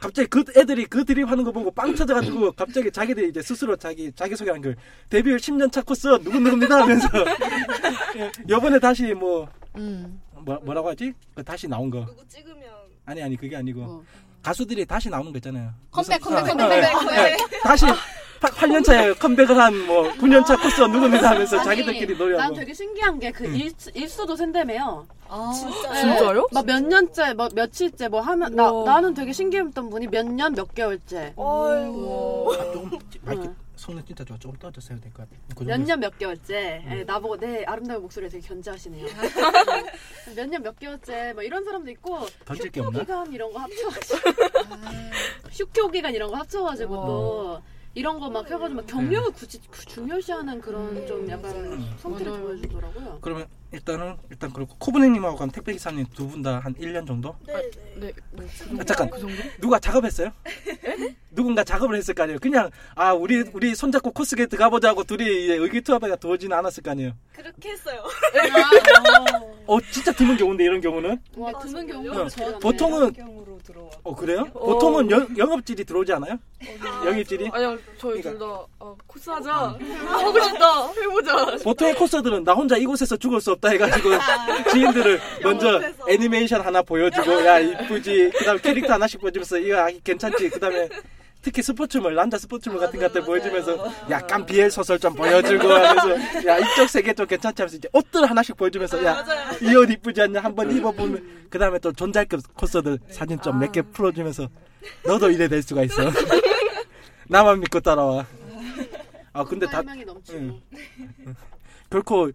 [0.00, 4.34] 갑자기 그 애들이 그 드립하는 거 보고 빵 터져가지고 갑자기 자기들이 이제 스스로 자기 자기
[4.34, 4.76] 소개한 걸
[5.10, 7.08] 데뷔 10년 차 코스 누구 누구입니다 하면서.
[8.16, 10.20] 예, 요번에 다시 뭐, 음.
[10.32, 11.12] 뭐 뭐라고 하지?
[11.34, 12.06] 그 다시 나온 거.
[12.06, 12.64] 누구 찍으면.
[13.04, 13.80] 아니 아니 그게 아니고.
[13.80, 14.04] 뭐.
[14.42, 17.18] 가수들이 다시 나오는 거 있잖아요 컴백, 컴백, 어, 컴백, 어, 컴백.
[17.18, 17.86] 예, 다시
[18.40, 22.54] 8, 년 차에 컴백을 한 뭐 9년 차 코스 누구입니다 하면서 아니, 자기들끼리 난 노래하고
[22.54, 23.70] 되게 신기한 게그 응.
[23.94, 25.06] 일수도 센다며요.
[25.28, 26.00] 아, 진짜 네.
[26.00, 26.48] 진짜요?
[26.50, 28.72] 막몇 년째, 뭐 며칠째 뭐 하면 나.
[28.84, 31.34] 나는 되게 신기했던 분이 몇 년 몇 개월째.
[31.36, 32.56] 어이구.
[32.58, 33.54] 아, 조금 마이크 응.
[33.80, 35.80] 성능 진짜 좋아 조금 떨어졌어야 될 것 같아 그 몇.
[35.80, 39.06] 년 몇 개월째 예, 나보고 내 아름다운 목소리에 되게 견제하시네요.
[40.36, 43.00] 몇 년 몇 개월째 뭐 이런 사람도 있고 던질 게 휴교 없나?
[43.00, 44.18] 기간 이런 거 합쳐가지고
[45.50, 47.62] 휴교 기간 이런 거 합쳐가지고 또
[47.94, 51.52] 이런 거 막 해가지고 막 경력을 굳이 중요시하는 그런 좀 약간
[51.98, 52.44] 성태를 맞아요.
[52.44, 53.18] 보여주더라고요.
[53.20, 57.36] 그러면 일단은 일단 그렇고 코브네님하고 한 택배 기사님 두 분 다 한 1년 정도?
[57.46, 57.70] 네네.
[57.96, 58.76] 네, 뭐, 그.
[58.80, 59.34] 아, 잠깐 그 정도?
[59.60, 60.30] 누가 작업했어요?
[61.30, 62.38] 누군가 작업을 했을 거 아니에요.
[62.40, 67.12] 그냥 아 우리 우리 손잡고 코스게 들어가 보자고 둘이 의기투합해가 두어지는 않았을 거 아니에요.
[67.32, 68.02] 그렇게 했어요.
[69.66, 71.20] 어 진짜 드문 경우인데 이런 경우는?
[71.36, 71.86] 와 아, 드문?
[71.86, 73.14] 경우가 어, 보통은.
[74.02, 74.44] 어 그래요?
[74.52, 76.38] 보통은 영, 영업질이 들어오지 않아요?
[77.06, 77.50] 영입질이?
[77.52, 78.30] 아니요, 저희 그러니까.
[78.30, 79.52] 둘다 아, 코스하자.
[79.52, 80.92] 하고 싶다.
[80.92, 81.56] 해보자.
[81.62, 84.10] 보통의 코스들은 나 혼자 이곳에서 죽을 수 없다 해가지고
[84.72, 85.80] 지인들을 먼저.
[86.08, 88.30] 애니메이션 하나 보여주고 야 이쁘지?
[88.38, 90.48] 그다음 에 캐릭터 하나씩 보여주면서 이거 아기 괜찮지?
[90.50, 90.88] 그다음에
[91.42, 96.88] 특히 스포츠물 남자 스포츠물 같은 것들 보여주면서 약간 비엘 소설 좀 보여주고 하면서 야 이쪽
[96.88, 97.62] 세계 좀 괜찮지?
[97.62, 99.24] 하면서 이제 옷들 하나씩 보여주면서 야
[99.62, 100.40] 이 옷 이쁘지 않냐?
[100.40, 101.40] 한번 입어보면.
[101.50, 104.48] 그 다음에 또 존잘급 코스들 사진 좀 몇 개 풀어주면서
[105.04, 106.02] 너도 이래 될 수가 있어.
[107.28, 108.26] 나만 믿고 따라와.
[109.32, 109.82] 아 근데 다
[110.32, 110.60] 응.
[111.90, 112.32] 결코 이-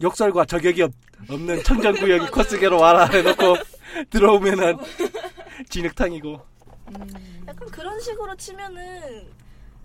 [0.00, 0.92] 역설과 저격이 없,
[1.30, 3.56] 없는 청정구역이 코스계로 와라 해놓고
[4.10, 4.76] 들어오면은
[5.68, 6.40] 진흙탕이고
[7.46, 9.30] 약간 그런 식으로 치면은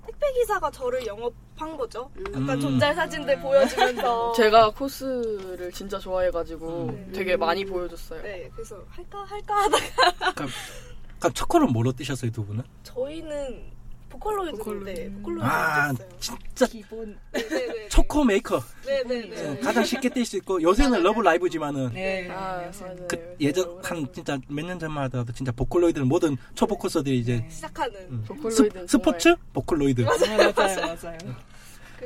[0.06, 2.10] 택배 기사가 저를 영업한 거죠.
[2.30, 2.60] 약간 음.
[2.60, 7.12] 존잘 사진들 보여주면서 제가 코스를 진짜 좋아해가지고 음.
[7.14, 8.22] 되게 많이 보여줬어요.
[8.22, 12.64] 네 그래서 할까 할까 하다가 그럼 첫 콜은 뭐로 뛰셨어요 두 분은?
[12.84, 13.77] 저희는
[14.18, 15.12] 보컬로이드인데 보컬로이드.
[15.22, 17.18] 보컬로이드 아 진짜 기본.
[17.32, 17.88] 네네네.
[17.90, 19.52] 초코 메이커 네네네.
[19.56, 22.28] 예, 가장 쉽게 뛸수 있고 요새는 러브 라이브지만은 네.
[22.32, 22.70] 아.
[23.08, 28.24] 그 예전 한 진짜 몇 년 전만 하더라도 진짜 보컬로이드는 모든 초보코스들이 이제 시작하는 음.
[28.28, 30.54] 보컬로이드는 스, 스포츠 보컬로이드 아, 맞아요,
[31.02, 31.18] 맞아요.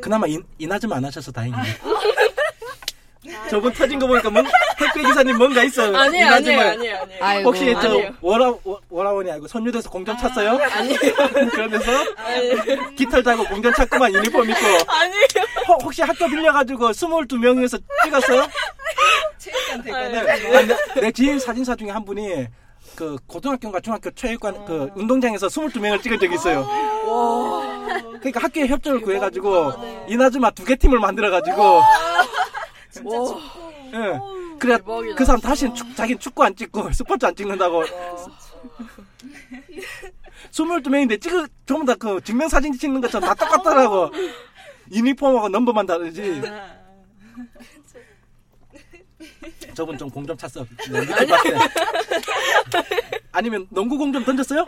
[0.01, 1.61] 그나마 인, 이나즈마 안 하셔서 다행이네
[3.49, 4.45] 저번 터진 거 보니까 뭔,
[4.77, 6.27] 택배 기사님 뭔가 있어요 아니에요.
[6.27, 7.07] 아니에요, 아니에요, 아니에요.
[7.19, 7.49] 아이고.
[7.49, 7.99] 혹시 저.
[8.21, 10.57] 워라 워- 워라원이 아니고 선유도에서 공점 찼어요?
[10.71, 10.97] 아니에요.
[11.51, 11.91] 그러면서
[12.95, 15.25] 깃털 달고 공점 찾고만 유니폼 입고 아니에요.
[15.67, 18.47] 허- 혹시 학교 빌려가지고 22명에서 찍었어요?
[19.37, 19.91] 체육관 네.
[20.11, 20.55] 대관.
[20.55, 20.61] 아,
[20.95, 22.47] 내, 내 지인 사진사 중에 한 분이
[22.95, 26.67] 그 고등학교인가 중학교 체육관 그 운동장에서 22명을 찍은 적이 있어요.
[28.19, 29.73] 그러니까 학교에 협조를 구해 가지고
[30.07, 31.81] 이나즈마 두 개 팀을 만들어 가지고
[32.91, 33.25] 진짜 와.
[33.25, 33.39] 축구.
[33.93, 34.19] 예.
[34.59, 35.15] 그래 대박이다.
[35.15, 37.83] 그 사람 다시는 축, 자기는 축구 안 찍고 스포츠 안 찍는다고
[40.51, 44.11] 22명인데 찍을 전부 다 그 증명 사진 찍는 것처럼 다 똑같더라고
[44.91, 46.41] 유니폼하고 넘버만 다르지
[49.73, 50.65] 저분 좀 공점 찼어.
[53.31, 54.65] 아니면 농구 공점 던졌어요?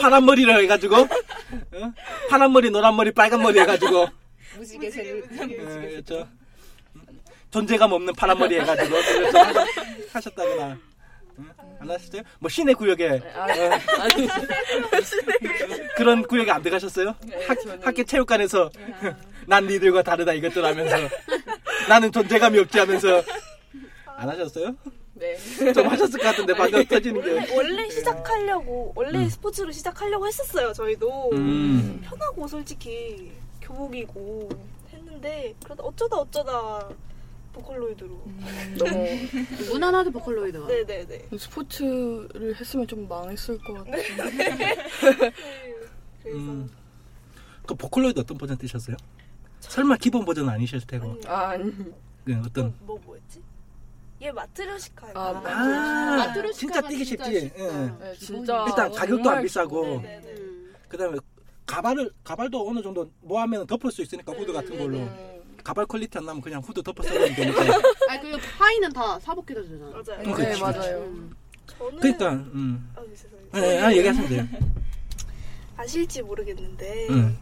[0.00, 1.08] 파란 머리를 해가지고 어?
[2.28, 4.08] 파란 머리, 노란 머리, 빨간 머리 해가지고
[4.56, 6.28] 무지개 셀 예, 그렇죠.
[7.56, 8.96] 존재감 없는 파란 머리 해가지고.
[10.12, 10.78] 하셨다거나
[11.38, 11.50] 응?
[11.80, 12.20] 안 하셨어요?
[12.38, 14.28] 뭐 시내 구역에 아, 아니
[15.96, 17.08] 그런 구역에 안 들어가셨어요?
[17.48, 18.70] 학, 저는- 학교 체육관에서
[19.46, 20.96] 난 니들과 다르다 이것들 하면서
[21.88, 23.22] 나는 존재감이 없지 하면서
[24.04, 24.74] 안 하셨어요?
[25.14, 25.72] 네.
[25.72, 27.54] 좀 하셨을 것 같은데 방금 터지는 게.
[27.54, 29.28] 원래 시작하려고 원래 음.
[29.30, 32.02] 스포츠로 시작하려고 했었어요 저희도 음.
[32.04, 34.48] 편하고 솔직히 교복이고
[34.92, 36.88] 했는데 그러다 어쩌다 어쩌다
[37.56, 38.22] 보컬로이드로
[38.78, 39.06] 너무
[39.70, 40.66] 무난하게 보컬로이드가.
[40.66, 44.02] 네네네 스포츠를 했으면 좀 망했을 것 같아요.
[46.22, 46.70] 그래서 음.
[47.66, 48.96] 그 보컬로이드 어떤 버전 뜨셨어요?
[49.60, 51.72] 설마 기본 버전 아니셨을 테고 아, 아니.
[52.24, 53.42] 그 어떤 뭐, 뭐 뭐였지?
[54.22, 55.20] 얘 마트료시카인가?
[55.20, 57.40] 아, 아, 마트료시카가 진짜 뛰기 쉽지.
[57.40, 57.62] 쉽다.
[57.62, 57.94] 예.
[57.98, 60.30] 네, 진짜 일단 가격도 안 비싸고 네네네.
[60.40, 60.74] 음.
[60.88, 61.18] 그다음에
[61.66, 65.35] 가발을 가발도 어느 정도 뭐 하면 덮을 수 있으니까 후드 같은 걸로 음,
[65.66, 67.60] 가발 quality 안 나면 그냥 후드 덮어 쓰면 되니까
[68.08, 69.86] 아니 그리고 하의는 다 사복해도 되잖아.
[69.90, 70.20] 맞아요.
[70.20, 70.60] 음, 네, 그치.
[70.62, 70.98] 맞아요.
[70.98, 71.36] 음.
[71.66, 72.92] 저는 그러니까 음.
[72.94, 73.48] 아, 죄송해요.
[73.52, 74.46] 네, 네, 아, 얘기하시면 돼요.
[75.76, 77.36] 아실지 모르겠는데 음.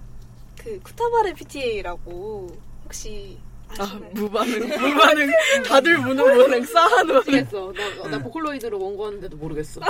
[0.58, 2.48] 그 쿠타바레 PTA라고
[2.84, 3.38] 혹시
[3.78, 4.00] 아?
[4.12, 5.30] 무반응, 무반응.
[5.66, 7.14] 다들 무반응 쌓아놓은.
[7.26, 7.72] 모르겠어.
[7.74, 9.82] 나, 나 보컬로이드로 원고하는데도 모르겠어.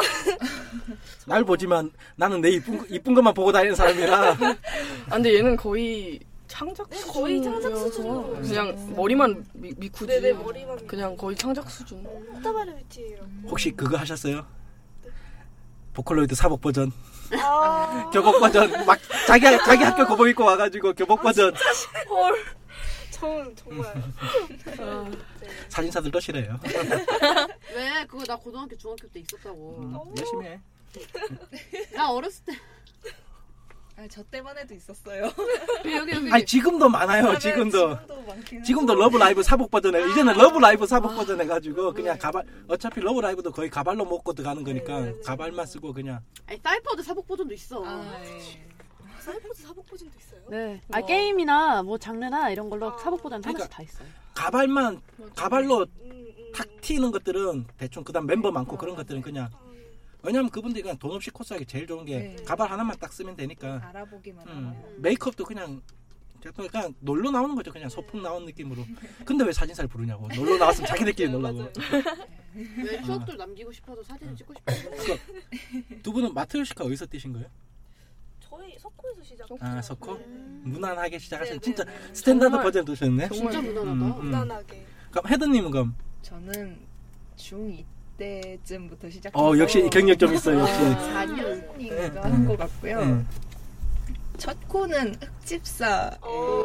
[1.26, 6.18] 날 보지만 나는 내 이쁜 거- 이쁜 것만 보고 다니는 사람이라 아, 근데 얘는 거의
[6.54, 7.12] 창작 네, 수준.
[7.12, 8.34] 거의 창작 수준으로.
[8.40, 10.06] 그냥 머리만 미, 미쿠지.
[10.06, 12.00] 네네 머리만 그냥 거의 창작 수준.
[12.04, 14.46] 쿠타바레 PTA라고 혹시 그거 하셨어요?
[15.94, 16.92] 보컬로이드 사복 버전,
[17.40, 21.52] 아 교복 버전 막 자기 자기 학교 교복 입고 와가지고 교복 버전
[22.08, 22.44] 헐
[23.10, 23.86] 저는 정말
[24.80, 25.48] 아, 네.
[25.68, 26.60] 사진사들 또 싫어해요.
[27.74, 28.04] 왜?
[28.06, 29.78] 그거 나 고등학교 중학교 때 있었다고.
[29.80, 30.60] 음, 열심히 해.
[31.96, 32.52] 나 어렸을 때
[33.96, 35.30] 아, 저 때만 해도 있었어요.
[35.84, 37.32] 여기 여기 아니 지금도 많아요.
[37.32, 40.10] 네, 지금도 지금도 많긴 지금도 러브 라이브 사복 버전 해.
[40.10, 44.64] 이제는 러브 라이브 사복 버전 해가지고 그냥 가발 어차피 러브 라이브도 거의 가발로 먹고 들어가는
[44.64, 47.84] 거니까 가발만 쓰고 그냥 아니 사이퍼드 사복 버전도 있어.
[47.84, 48.40] 아, 예.
[49.20, 50.40] 사이퍼즈 사복 버전도 있어요?
[50.50, 50.80] 네.
[50.90, 52.98] 아 게임이나 뭐 장르나 이런 걸로 아.
[52.98, 54.08] 사복 버전 하나씩 그러니까 다 있어요.
[54.34, 55.00] 가발만
[55.36, 56.52] 가발로 음, 음.
[56.52, 59.73] 탁 튀는 것들은 대충 그 다음 멤버 많고 그런 것들은 그냥 아, 네.
[60.24, 62.36] 왜냐면 그분들이 그냥 돈 없이 코스하기 제일 좋은 게 네.
[62.44, 65.02] 가발 하나만 딱 쓰면 되니까 알아보기만 음, 하면.
[65.02, 65.82] 메이크업도 그냥
[66.70, 68.84] 그냥 놀러 나오는 거죠 그냥 소풍 나온 느낌으로
[69.24, 71.72] 근데 왜 사진사를 부르냐고 놀러 나왔으면 자기들끼리 놀라고 맞아요.
[72.84, 75.18] 왜 추억들 남기고 싶어서 사진을 찍고 싶어서.
[76.02, 77.48] 두 분은 마트료시카 어디서 뛰신 거예요?
[78.40, 80.12] 저희 서코에서 시작 아 서코?
[80.12, 80.62] 음.
[80.66, 82.14] 무난하게 시작하신 네, 진짜 네, 네.
[82.14, 83.90] standard 버전 뛰셨네 진짜 정말- 무난하다.
[83.92, 84.24] 음, 음.
[84.26, 86.78] 무난하게 그럼 헤드님은 그럼 저는
[87.36, 87.84] 중2
[88.16, 93.24] 때쯤부터 시작해서 어 역시 경력 좀 있어요 역시 4년인가 한것 같고요.
[94.34, 94.38] 네.
[94.38, 96.10] 첫 코는 흑집사.
[96.20, 96.64] 어,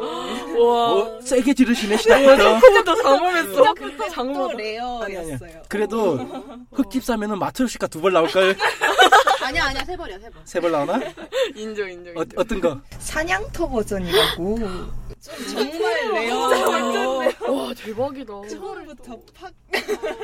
[0.58, 0.92] 와.
[0.92, 3.64] 어, 세게 지르시네 시작부터 진짜 장엄했어.
[3.64, 5.62] 아니 아니 rare였어요.
[5.68, 6.16] 그래도
[6.72, 8.56] 흑집사면은 마트료시카 두 벌 나올걸
[9.42, 10.42] 아니야 아니야 세 번이야 세 번.
[10.44, 11.00] 세벌 나오나?
[11.54, 12.16] 인정, 인정.
[12.16, 12.80] 어, 어떤 거?
[12.98, 14.58] 사냥터 버전이라고.
[14.58, 17.18] 좀 정말 rare예요.
[17.48, 18.32] 와, 대박이다.
[18.48, 19.52] 처음부터 팍.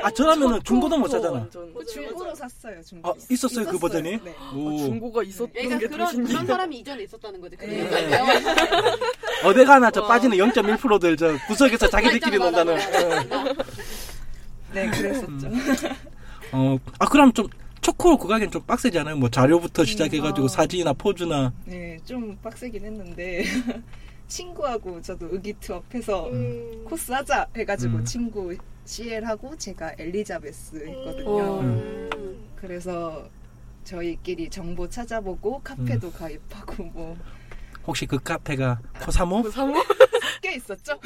[0.01, 1.73] 아 저라면은 중고도 못 사잖아 완전.
[1.73, 2.81] 그 중고로 샀어요.
[2.83, 3.09] 중고.
[3.09, 4.19] 아 있었어요 그 버전이?
[4.23, 4.35] 네.
[4.55, 6.33] 오 중고가 있었던 그러니까 게더 그런 신기해.
[6.33, 7.57] 그런 사람이 이전에 있었다는 거지.
[7.57, 7.87] 네.
[7.87, 8.95] 그러니까
[9.43, 10.07] 어디 가나 저 와.
[10.07, 13.43] 빠지는 0.1%들 저 구석에서 자기들끼리 논다는 맞아.
[14.73, 15.49] 네, 그랬었죠.
[16.51, 17.47] 어, 아 그럼 좀
[17.81, 19.15] 초코 그가겐 좀 빡세지 않아요?
[19.15, 20.47] 뭐 자료부터 시작해가지고 어.
[20.47, 23.43] 사진이나 포즈나 네, 좀 빡세긴 했는데
[24.27, 26.83] 친구하고 저도 의기투합해서 음.
[26.85, 28.05] 코스 하자 해가지고 음.
[28.05, 30.79] 친구 CL하고 제가 엘리자베스 어.
[30.89, 31.59] 했거든요.
[31.61, 32.09] 음.
[32.55, 33.29] 그래서
[33.87, 37.17] 저희끼리 정보 찾아보고 카페도 가입하고 뭐
[37.85, 39.43] 혹시 그 카페가 코사모?
[39.43, 39.81] 그 사모?
[40.41, 40.99] 꽤 있었죠.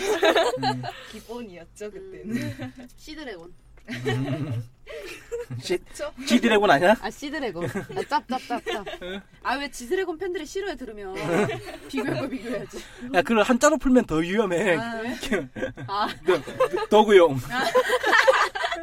[0.63, 2.73] 음, 기본이었죠 그때는.
[2.97, 3.53] 시드래곤.
[3.89, 4.63] 음.
[5.61, 6.11] 시, 그렇죠.
[6.25, 6.95] 지드래곤 아니야?
[7.01, 7.65] 아 시드래곤.
[7.65, 8.85] 아 짭짭짭짭.
[9.43, 11.15] 아왜 지드래곤 팬들이 싫어해 들으면
[11.87, 12.77] 비교할 거 비교해야지.
[13.13, 15.01] 야 그걸 한자로 풀면 더 위험해 아,
[15.87, 16.41] 아 그,
[16.89, 17.37] 도구용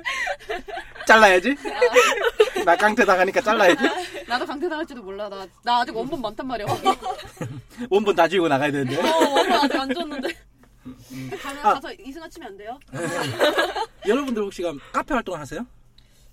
[1.07, 1.55] 잘라야지
[2.65, 3.83] 나 깡패 당하니까 잘라야지
[4.27, 5.29] 나도 강퇴 당할지도 몰라.
[5.29, 6.67] 나 나 아직 원본 많단 말이야.
[7.91, 10.29] 원본 다 지우고 나가야 되는데 어, 원본 아직 안 줬는데.
[11.43, 11.75] 가면 아.
[11.75, 12.79] 가서 이승아 치면 안 돼요?
[14.07, 15.65] 여러분들 혹시 그럼 카페 활동 하세요?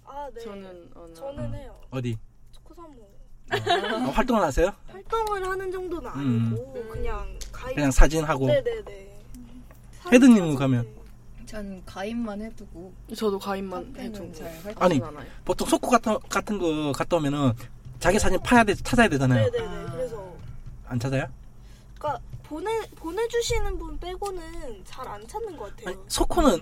[0.05, 0.41] 아, 네.
[0.41, 1.79] 저는, 어, 나- 저는 해요.
[1.89, 2.17] 어디?
[2.53, 3.09] 초코사모.
[3.51, 4.73] 어, 활동을 하세요?
[4.91, 6.55] 활동을 하는 정도는 음.
[6.55, 7.75] 아니고 그냥 가입.
[7.75, 9.13] 그냥 사진하고 네네네.
[10.11, 10.87] 헤드님은 가면?
[11.55, 14.33] 전 가입만 해두고 저도 가입만 해두고.
[14.33, 14.83] 잘 활동.
[14.83, 15.01] 아니.
[15.01, 15.25] 않아요.
[15.45, 17.53] 보통 속고 같은, 같은 거 갔다 오면은
[17.97, 19.65] 자기 사진 파야 돼 찾아야 되잖아요 네네네.
[19.65, 19.91] 아.
[19.93, 20.35] 그래서
[20.85, 21.25] 안 찾아요?
[21.97, 25.95] 그러니까 보내 보내주시는 분 빼고는 잘 안 찾는 것 같아요.
[25.95, 26.59] 아니, 소코는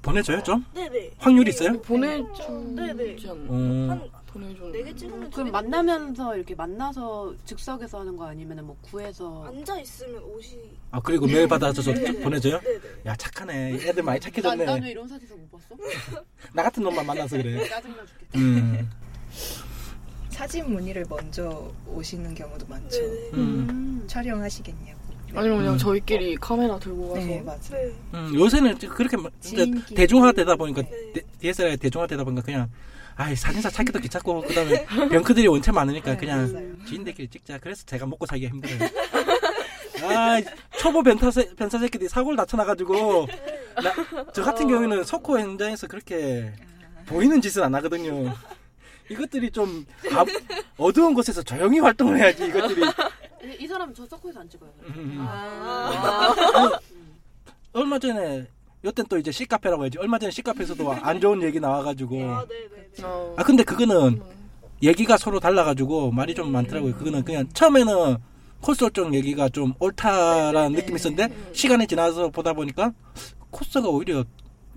[0.00, 0.64] 보내줘요 좀?
[0.74, 1.10] 네네.
[1.18, 1.80] 확률이 있어요?
[1.82, 3.16] 보내주지 네네.
[3.28, 3.42] 않나?
[3.48, 4.72] 어, 한 보내주는.
[4.72, 10.22] 네개 찍으면 음, 그럼 만나면서 이렇게 만나서 즉석에서 하는 거 아니면 뭐 구해서 앉아 있으면
[10.22, 10.58] 옷이
[10.90, 12.60] 아 그리고 메일 받아서 저 보내줘요?
[12.60, 12.80] 네네.
[13.06, 15.76] 야 착하네 애들 많이 나, 착해졌네 나는 이런 사진에서 못 봤어?
[16.54, 18.90] 나 같은 놈만 만나서 그래 짜증나 죽겠다 음,
[20.30, 22.98] 사진 문의를 먼저 오시는 경우도 많죠.
[23.34, 23.66] 음.
[23.68, 24.04] 음.
[24.06, 24.98] 촬영하시겠냐고.
[25.34, 25.78] 아니면 그냥 음.
[25.78, 27.26] 저희끼리 카메라 들고 가서.
[27.26, 27.58] 네, 맞아요.
[27.70, 27.94] 네.
[28.14, 29.94] 음, 요새는 그렇게 막 진짜 지인끼리.
[29.94, 31.12] 대중화되다 보니까 네.
[31.40, 32.70] DSLR이 대중화되다 보니까 그냥
[33.20, 36.84] 아이 사진사 찾기도 귀찮고 그다음에 병크들이 원체 많으니까 네, 그냥 맞아요.
[36.86, 37.58] 지인들끼리 찍자.
[37.58, 38.78] 그래서 제가 먹고 살기가 힘들어요.
[40.04, 40.40] 아
[40.78, 43.26] 초보 변타 새- 변사 새끼들이 사고를 다쳐나가지고.
[43.82, 46.50] 나, 저 같은 경우에는 석호 현장에서 그렇게
[47.06, 48.34] 보이는 짓은 안 하거든요.
[49.10, 50.24] 이것들이 좀 아-
[50.78, 52.80] 어두운 곳에서 조용히 활동을 해야지 이것들이.
[53.44, 54.70] 이, 이 사람 저 서코에서 안 찍어요.
[54.96, 55.16] 음.
[55.20, 56.78] 아.
[57.72, 58.46] 얼마 전에
[58.84, 62.90] 요땐 또 이제 C카페라고 해야지 얼마 전에 C카페에서도 안 좋은 얘기 나와가지고 아 네네.
[63.02, 63.34] 어.
[63.36, 64.22] 아 근데 그거는 음.
[64.82, 66.96] 얘기가 서로 달라가지고 말이 좀 많더라고요.
[66.96, 68.16] 그거는 그냥 처음에는
[68.60, 72.92] 코스 쪽 얘기가 좀 옳다라는 느낌이 있었는데 시간이 지나서 보다 보니까
[73.50, 74.24] 코스가 오히려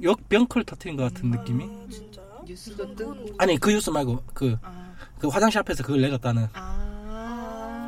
[0.01, 1.63] 역병크를 터트린 것 같은 느낌이.
[1.63, 2.43] 아, 진짜요?
[2.45, 3.15] 뉴스도 뜨고.
[3.37, 6.92] 아니 그 뉴스 말고 그, 아, 그 화장실 앞에서 그걸 내렸다는 아.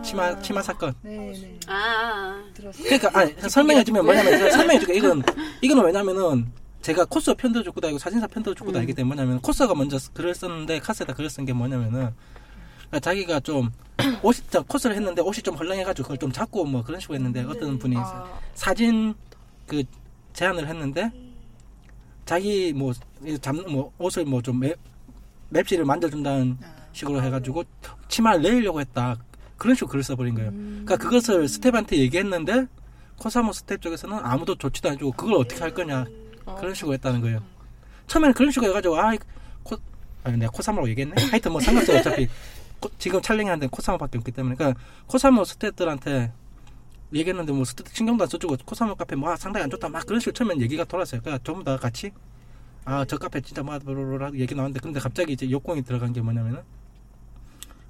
[0.06, 0.94] 치마 치마 사건.
[1.02, 1.60] 네네.
[1.68, 2.84] 아, 아, 들었어요.
[2.84, 5.24] 그러니까 아니 설명해주면 뭐냐면 설명해줄게 이건
[5.62, 9.98] 이거는 왜냐면은 제가 코스 편도 줬고 다니고 사진사 편도 줬고 다니기 때문에 뭐냐면 코스가 먼저
[10.14, 12.12] 글을 썼는데 카스에다 글을 쓴 게 뭐냐면은
[12.88, 13.72] 그러니까 자기가 좀
[14.22, 17.80] 옷이 저 코스를 했는데 옷이 좀 헐렁해가지고 그걸 좀 잡고 뭐 그런 식으로 했는데 어떤
[17.80, 19.16] 분이 아, 사진
[19.66, 19.84] 그
[20.34, 21.12] 제안을 했는데
[22.26, 22.94] 자기 뭐
[23.42, 24.62] 잡는 뭐 옷을 뭐 좀
[25.50, 26.76] 맵시를 만들어준다는 아.
[26.92, 27.64] 식으로 해가지고
[28.10, 29.18] 치마를 내리려고 했다
[29.58, 30.50] 그런 식으로 글을 써버린 거예요.
[30.52, 30.84] 음.
[30.86, 32.68] 그러니까 그것을 스텝한테 얘기했는데
[33.18, 36.06] 코사모 스텝 쪽에서는 아무도 조치도 안 해주고 그걸 어떻게 할 거냐
[36.46, 36.56] 어.
[36.56, 37.42] 그런 식으로 했다는 거예요.
[38.08, 39.16] 처음에는 그런 식으로 해가지고 아
[39.64, 39.78] 코,
[40.24, 41.16] 아니 내가 코사모라고 얘기했네.
[41.32, 42.00] 하여튼 뭐 상관없어요.
[42.00, 42.28] 어차피
[42.80, 46.32] 코- 지금 촬영하는 데는 코사모밖에 없기 때문에 그러니까 코사모 스텝들한테
[47.14, 50.20] 얘기했는데 뭐 스텝 신경도 안 써주고 코사모 카페 뭐 아, 상당히 안 좋다 막 그런
[50.20, 51.22] 식으로 처음엔 얘기가 돌았어요.
[51.22, 52.12] 그러니까 전부 다 같이
[52.84, 56.62] 아 저 카페 진짜 뭐 뭐라 얘기 나왔는데 근데 갑자기 이제 역공이 들어간 게 뭐냐면은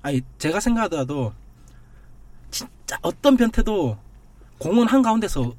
[0.02, 1.34] 아니 제가 생각하더라도
[2.56, 3.98] 진짜 어떤 변태도
[4.60, 5.54] 공원 한 가운데서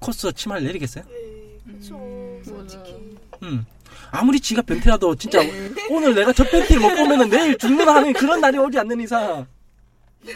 [0.00, 1.04] 코스 치마를 내리겠어요?
[1.04, 1.94] 네, 그쵸.
[1.94, 3.18] 음, 솔직히.
[3.44, 3.64] 음.
[4.10, 5.38] 아무리 지가 변태라도 진짜
[5.90, 9.46] 오늘 내가 저 변태를 못 보면은 내일 죽는 하는 그런 날이 오지 않는 이상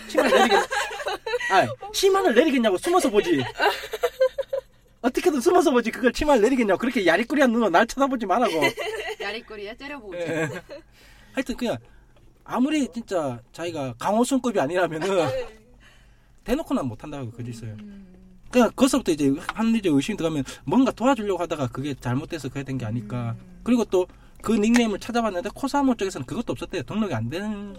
[0.07, 0.59] 치마를 내리겠
[1.51, 3.42] 아 치마를 내리겠냐고 숨어서 보지
[5.01, 8.53] 어떻게든 숨어서 보지 그걸 치마를 내리겠냐고 그렇게 야리꾸리한 눈으로 날 쳐다보지 말라고
[9.21, 10.49] 야리꼬리에 째려보고 예.
[11.33, 11.77] 하여튼 그냥
[12.45, 15.62] 아무리 진짜 자기가 강호순급이 아니라면은
[16.44, 17.76] 대놓고는 못한다고 그지 있어요.
[18.50, 22.85] 그냥 거기서부터 이제 한 이제 의심이 들어가면 뭔가 도와주려고 하다가 그게 잘못돼서 그래 된 게
[22.85, 23.35] 아닐까.
[23.62, 24.07] 그리고 또
[24.42, 26.83] 그 닉네임을 찾아봤는데 코사모 쪽에서는 그것도 없었대요.
[26.83, 27.76] 등록이 안된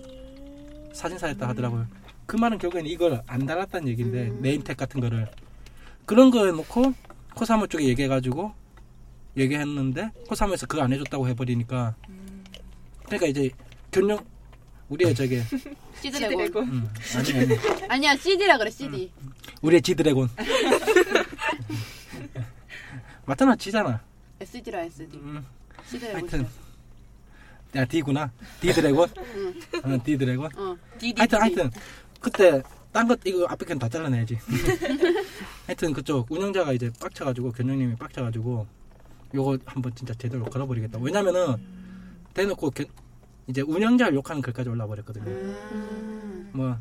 [0.94, 1.86] 사진사였다 하더라고요.
[2.26, 5.30] 그 말은 결국에는 이걸 안 달았다는 얘기인데 네임택 같은 거를
[6.06, 6.94] 그런 거 해놓고
[7.36, 8.54] 코사모 쪽에 얘기해가지고
[9.36, 11.96] 얘기했는데 코사모에서 그거 안 해줬다고 해버리니까
[13.08, 13.50] 그러니까 이제
[13.92, 14.20] 견령
[14.94, 15.42] 우리의 저게
[16.02, 16.64] 시드래곤.
[16.64, 17.58] 음, 아니 아니
[17.90, 19.12] 아니야 CD라 그래 CD
[19.62, 20.30] 우리의 지드래곤.
[23.26, 24.02] 맞잖아 지잖아.
[24.40, 25.46] SD라 SD 음,
[25.88, 26.48] 시드래곤 하여튼.
[27.76, 28.32] 야 D구나.
[28.62, 29.10] D드래곤?
[29.18, 29.54] 응.
[29.84, 30.50] 어, D드래곤.
[30.58, 31.72] 어 DD 하여튼 하여튼.
[32.20, 34.38] 그때 딴 것 이거 앞에 건 다 잘라내야지.
[35.66, 38.68] 하여튼 그쪽 운영자가 이제 빡쳐가지고 견영님이 빡쳐가지고
[39.34, 41.00] 요거 한번 진짜 제대로 걸어버리겠다.
[41.00, 41.56] 왜냐면은
[42.36, 42.86] 대놓고 견-
[43.48, 46.50] 이제 운영자를 욕하는 글까지 올라 버렸거든요 음.
[46.54, 46.78] 뭐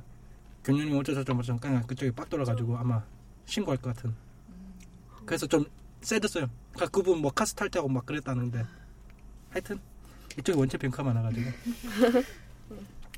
[0.65, 3.03] 경련님 어쩌 저쩌고 저쩌고 그냥 그쪽에 빡 돌아가지고 아마
[3.47, 4.15] 신고할 것 같은
[5.27, 5.65] 그래서 좀
[6.03, 8.65] 세졌어요 그러니까 그분 뭐 카스 탈자고 막 그랬다는데
[9.51, 9.79] 하여튼
[10.39, 11.51] 이쪽에 원체 뱅크가 많아가지고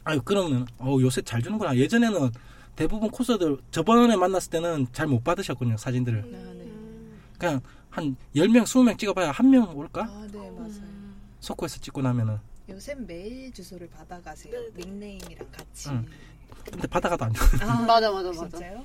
[0.04, 2.30] 아유 그러면 어 요새 잘 주는구나 예전에는
[2.76, 6.70] 대부분 코스들 저번에 만났을 때는 잘 못 받으셨군요 사진들을 아, 네.
[7.38, 10.02] 그냥 한 10명 20명 찍어봐야 한 명 올까?
[10.02, 10.72] 아, 네, 맞아요.
[11.40, 14.52] 석고에서 찍고 나면은 요새 메일 주소를 받아가세요.
[14.74, 14.84] 네.
[14.84, 15.90] 닉네임이랑 같이.
[15.90, 16.06] 응.
[16.64, 17.38] 근데 받아가도 안 돼.
[17.62, 18.84] 아, 맞아 맞아 맞아 진짜요?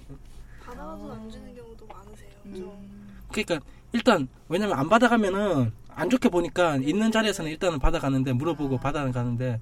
[0.65, 2.30] 받아가서 안 주는 경우도 많으세요.
[2.44, 2.72] 좀.
[2.72, 3.18] 음.
[3.32, 3.60] 그러니까
[3.94, 8.80] 일단 왜냐면 안 받아가면은 안 좋게 보니까 있는 자리에서는 일단은 받아가는데 물어보고 아.
[8.80, 9.60] 받아가는데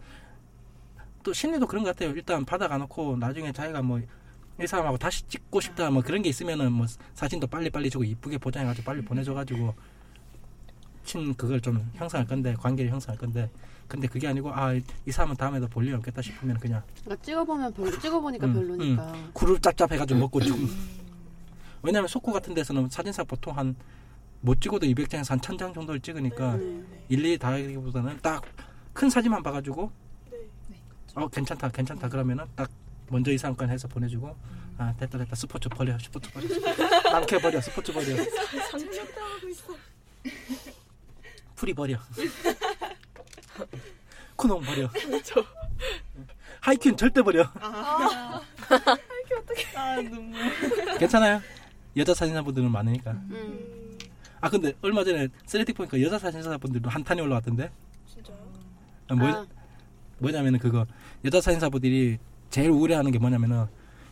[1.23, 2.15] 또 심리도 그런 것 같아요.
[2.15, 4.01] 일단 받아가 놓고 나중에 자기가 뭐
[4.59, 8.39] 이 사람하고 다시 찍고 싶다 뭐 그런 게 있으면은 뭐 사진도 빨리 빨리 주고 이쁘게
[8.39, 9.75] 포장해가지고 빨리 보내줘가지고
[11.03, 13.51] 친 그걸 좀 형성할 건데 관계를 형성할 건데
[13.87, 16.83] 근데 그게 아니고 아 이 사람은 다음에도 볼 일 없겠다 싶으면 그냥.
[17.03, 19.15] 그러니까 찍어보면 별로 찍어보니까 음, 별로니까.
[19.33, 20.67] 굴을 짭짭해가지고 먹고 좀
[21.83, 23.75] 왜냐면 속고 같은 데서는 사진사 보통 한
[24.39, 26.83] 못 찍어도 200장에서 한 1000장 정도를 찍으니까 네.
[27.09, 28.43] 일일이 다 하기보다는 딱
[28.93, 29.91] 큰 사진만 봐가지고
[30.31, 30.37] 네.
[31.15, 32.69] 어 괜찮다 괜찮다 그러면은 딱
[33.09, 34.35] 먼저 이상권 해서 보내주고
[34.77, 35.35] 아 됐다 됐다.
[35.35, 36.47] 스포츠 버려 스포츠 버려.
[37.11, 38.05] 남캐 버려 스포츠 버려.
[38.05, 39.75] 상상당하고 있어.
[41.55, 41.97] 풀이 버려
[44.35, 44.89] 쿠농 버려.
[46.61, 47.43] 하이큐는 절대 버려.
[47.59, 48.41] 아,
[49.75, 50.97] 아 눈물.
[50.97, 51.41] 괜찮아요?
[51.95, 53.11] 여자 사진사분들은 많으니까.
[53.11, 53.97] 음.
[54.39, 57.71] 아 근데 얼마 전에 쓰레틱 보니까 여자 사진사분들도 한탄이 올라왔던데?
[58.13, 58.37] 진짜요?
[59.09, 59.45] 아, 뭐, 아,
[60.19, 60.85] 뭐냐면은 그거.
[61.25, 62.17] 여자 사진사분들이
[62.49, 63.65] 제일 우려하는 게 뭐냐면은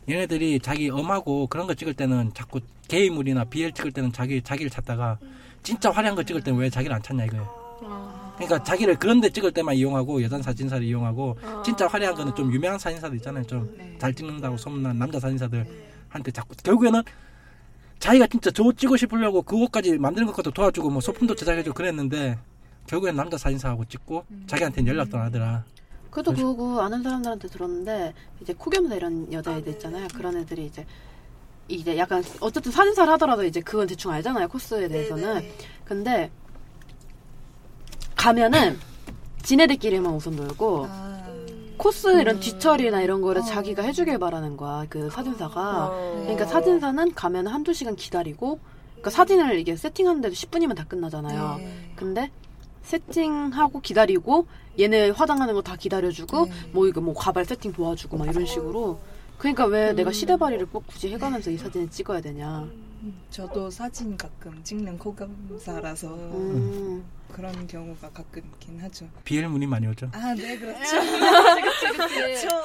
[0.10, 5.18] 얘네들이 자기 엄하고 그런 거 찍을 때는 자꾸 게이물이나 BL 찍을 때는 자기 자기를 찾다가
[5.64, 7.80] 진짜 화려한 거 찍을 때는 왜 자기를 안 찾냐 이거예요.
[7.84, 8.25] 아.
[8.36, 11.62] 그러니까 자기를 그런 데 찍을 때만 이용하고 여자 사진사를 이용하고 아.
[11.63, 13.45] 진짜 화려한 거는 좀 유명한 사진사들 있잖아요.
[13.45, 13.95] 좀 네.
[14.00, 17.02] 잘 찍는다고 소문난 남자 사진사들한테 자꾸 결국에는
[18.00, 22.38] 자기가 진짜 저옷 찍고 싶으려고 그것까지 만드는 것도 도와주고 뭐 소품도 제작해주고 그랬는데
[22.88, 25.63] 결국엔 남자 사진사하고 찍고 자기한테는 연락도 안 하더라.
[26.10, 30.08] 그것도 그거고 아는 사람들한테 들었는데 이제 코겸사 이런 여자애들 있잖아요.
[30.13, 30.86] 그런 애들이 이제
[31.67, 35.34] 이제 약간 어쨌든 사진사를 하더라도 이제 그건 대충 알잖아요 코스에 대해서는.
[35.34, 35.56] 네네.
[35.84, 36.32] 근데
[38.26, 38.80] 가면은
[39.44, 41.28] 지네들끼리만 우선 놀고 아,
[41.78, 43.46] 코스 이런 뒤처리나 이런 거를 어.
[43.46, 45.62] 자기가 해주길 바라는 거야 그 사진사가.
[45.62, 45.90] 아.
[46.22, 48.58] 그러니까 사진사는 가면 한두 시간 기다리고
[48.94, 51.58] 그러니까 사진을 이게 세팅하는데도 10분이면 다 끝나잖아요.
[51.60, 51.92] 네.
[51.96, 52.32] 근데
[52.82, 54.48] 세팅하고 기다리고
[54.80, 56.52] 얘네 화장하는 거 다 기다려주고 네.
[56.72, 59.00] 뭐 이거 뭐 가발 세팅 도와주고 막 이런 식으로
[59.38, 62.67] 그러니까 왜 내가 시대바리를 꼭 굳이 해가면서 이 사진을 찍어야 되냐
[63.30, 67.06] 저도 사진 가끔 찍는 코감사라서 음.
[67.32, 69.10] 그런 경우가 가끔 있긴 하죠.
[69.26, 70.10] BL 문이 많이 오죠.
[70.13, 70.80] 아, 네, 그렇죠.
[72.41, 72.63] 저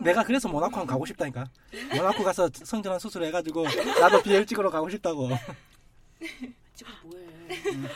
[0.00, 1.48] 내가 그래서 모나코 한번 가고 싶다니까.
[1.94, 3.64] 모나코 가서 성전환 수술 해가지고
[4.00, 5.28] 나도 BL 찍으러 가고 싶다고.
[6.74, 7.88] 찍어 뭐해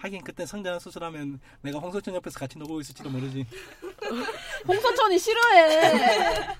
[0.00, 3.46] 하긴 그때 성전환 수술하면 내가 홍석천 옆에서 같이 놀고 있을지도 모르지.
[4.66, 6.56] 홍서천이 싫어해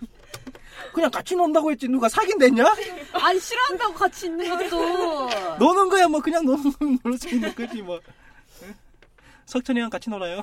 [0.92, 2.64] 그냥 같이 논다고 했지 누가 사귄댔냐?
[3.14, 7.98] 아니 싫어한다고 같이 있는 것도 노는 거야 뭐 그냥 노는 건놀수 있는 거지 뭐.
[8.62, 8.74] 응?
[9.46, 10.42] 석천이랑 같이 놀아요.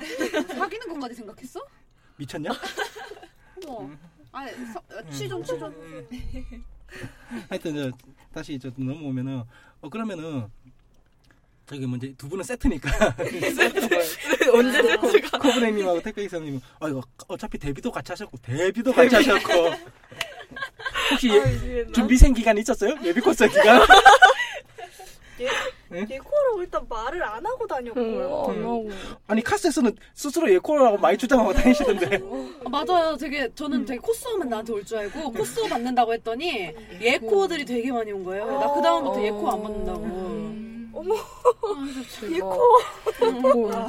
[0.56, 1.60] 사귀는 것까지 생각했어?
[2.16, 2.50] 미쳤냐?
[3.64, 3.92] 뭐
[4.32, 4.52] 아니
[5.12, 5.72] 취좀 취좀
[7.50, 7.98] 하여튼 저
[8.34, 9.44] 다시 저 넘어오면은
[9.82, 10.48] 어 그러면은
[11.68, 12.90] 저기 뭐지 두 분은 세트니까
[14.54, 15.38] 언제 세트가?
[15.40, 19.52] 코브레님하고 택배기사님은 아 이거 어차피 데뷔도 같이 하셨고 데뷔도 같이 하셨고
[21.12, 22.96] 혹시 예, 준비생 기간 있었어요?
[23.04, 23.82] 예비 코스 기간?
[25.92, 28.90] 예코로 일단 말을 안 하고 다녔고 응, 안 하고.
[29.28, 32.22] 아니 카스에서는 스스로 예코라고 많이 주장하고 다니시던데
[32.66, 33.16] 아, 맞아요.
[33.18, 38.24] 되게 저는 되게 코스오만 나한테 올 줄 알고 코스오 받는다고 했더니 예코들이 되게 많이 온
[38.24, 38.46] 거예요.
[38.60, 39.24] 나 그 다음부터 어.
[39.24, 40.68] 예코 안 받는다고.
[40.98, 41.16] 어머
[42.32, 42.58] 예코.
[43.42, 43.88] 뭐,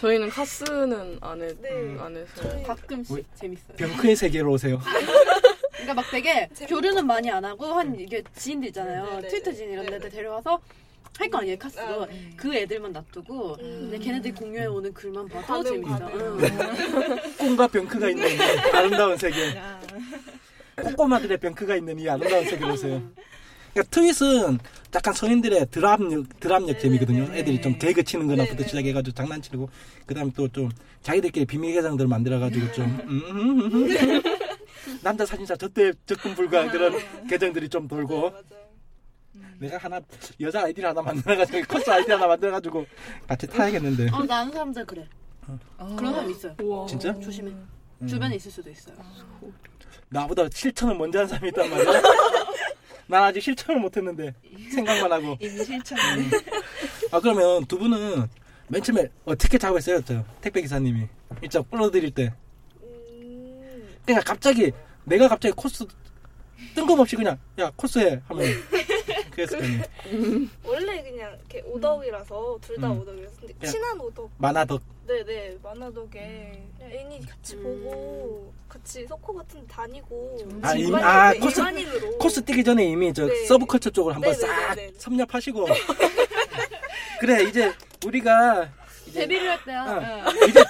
[0.00, 1.96] 저희는 카스는 안, 해, 네.
[1.98, 2.28] 안 해서.
[2.36, 3.76] 저희 가끔씩 재밌어요.
[3.76, 4.80] 병크의 세계로 오세요
[5.72, 9.04] 그러니까 막 되게 교류는 많이 안 하고 한 이게 지인들 있잖아요.
[9.06, 9.28] 네네네.
[9.28, 10.14] 트위터 지인 이런 데들 네네.
[10.14, 10.60] 데려와서
[11.18, 12.02] 할 거 아니에요 카스도.
[12.04, 12.06] 아,
[12.36, 13.86] 그 애들만 놔두고 음.
[13.90, 16.10] 그냥 걔네들이 공유해 오는 글만 봐도 재밌어.
[16.14, 16.38] 응.
[17.38, 18.38] 꿈과 병크가 있는 이
[18.72, 19.80] 아름다운 세계 아,
[20.82, 23.02] 꼬꼬마들의 병크가 있는 이 아름다운 세계로 오세요
[23.76, 24.58] 그러니까 트윗은
[24.94, 27.24] 약간 성인들의 드랍력, 드랍력 재미거든요.
[27.34, 28.64] 애들이 좀 개그 치는 거나 부터.
[28.64, 29.68] 시작해가지고 장난치고,
[30.06, 30.70] 그 다음에 또 좀
[31.02, 34.22] 자기들끼리 비밀 계정들 만들어가지고 좀, 음, 음, 음, 음.
[35.02, 36.94] 남자 사진사 저때 접근 불가 그런
[37.28, 38.32] 계정들이 좀 돌고.
[39.58, 40.00] 내가 하나,
[40.40, 42.86] 여자 아이디를 하나 만들어가지고, 코스 아이디 하나 만들어가지고,
[43.28, 44.08] 같이 타야겠는데.
[44.12, 45.06] 어, 나 아는 사람들 그래.
[45.46, 45.96] 어.
[45.96, 46.54] 그런 사람 있어요.
[46.62, 46.86] 우와.
[46.86, 47.18] 진짜?
[47.20, 47.50] 조심해.
[48.00, 48.06] 음.
[48.06, 48.96] 주변에 있을 수도 있어요.
[50.08, 52.02] 나보다 실천을 먼저 한 사람이 있단 말이야.
[53.08, 54.34] 난 아직 실천을 못했는데,
[54.72, 55.36] 생각만 하고.
[55.40, 55.98] 이미 실천.
[57.12, 58.26] 아 그러면 두 분은
[58.68, 60.00] 맨 처음에 어떻게 작업했어요?
[60.04, 61.06] 저 택배 기사님이
[61.40, 62.32] 일자 끌어들일 때
[62.82, 64.72] 음, 그냥 갑자기
[65.04, 65.84] 내가 갑자기 코스
[66.74, 68.44] 뜬금없이 그냥 야 코스해 하면
[69.36, 73.00] 그랬을 거 아니에요 원래 그냥 이렇게 오덕이라서 둘다 음.
[73.00, 73.70] 오덕이라서 근데 야.
[73.70, 77.62] 친한 오덕 만화덕 네네 만화덕에 그냥 애니 같이 음.
[77.62, 82.84] 보고 같이 석호 같은 데 다니고 아, 이미- 아, 네, 코스- 일반인으로 코스 뛰기 전에
[82.86, 83.44] 이미 저 네.
[83.46, 84.92] 서브컬처 쪽으로 한번 네, 네, 싹 네, 네.
[84.98, 85.66] 섭렵하시고
[87.20, 87.72] 그래 이제
[88.04, 88.68] 우리가
[89.06, 89.82] 이제 데뷔를 할 때야.
[89.84, 90.30] 어.
[90.48, 90.62] 이제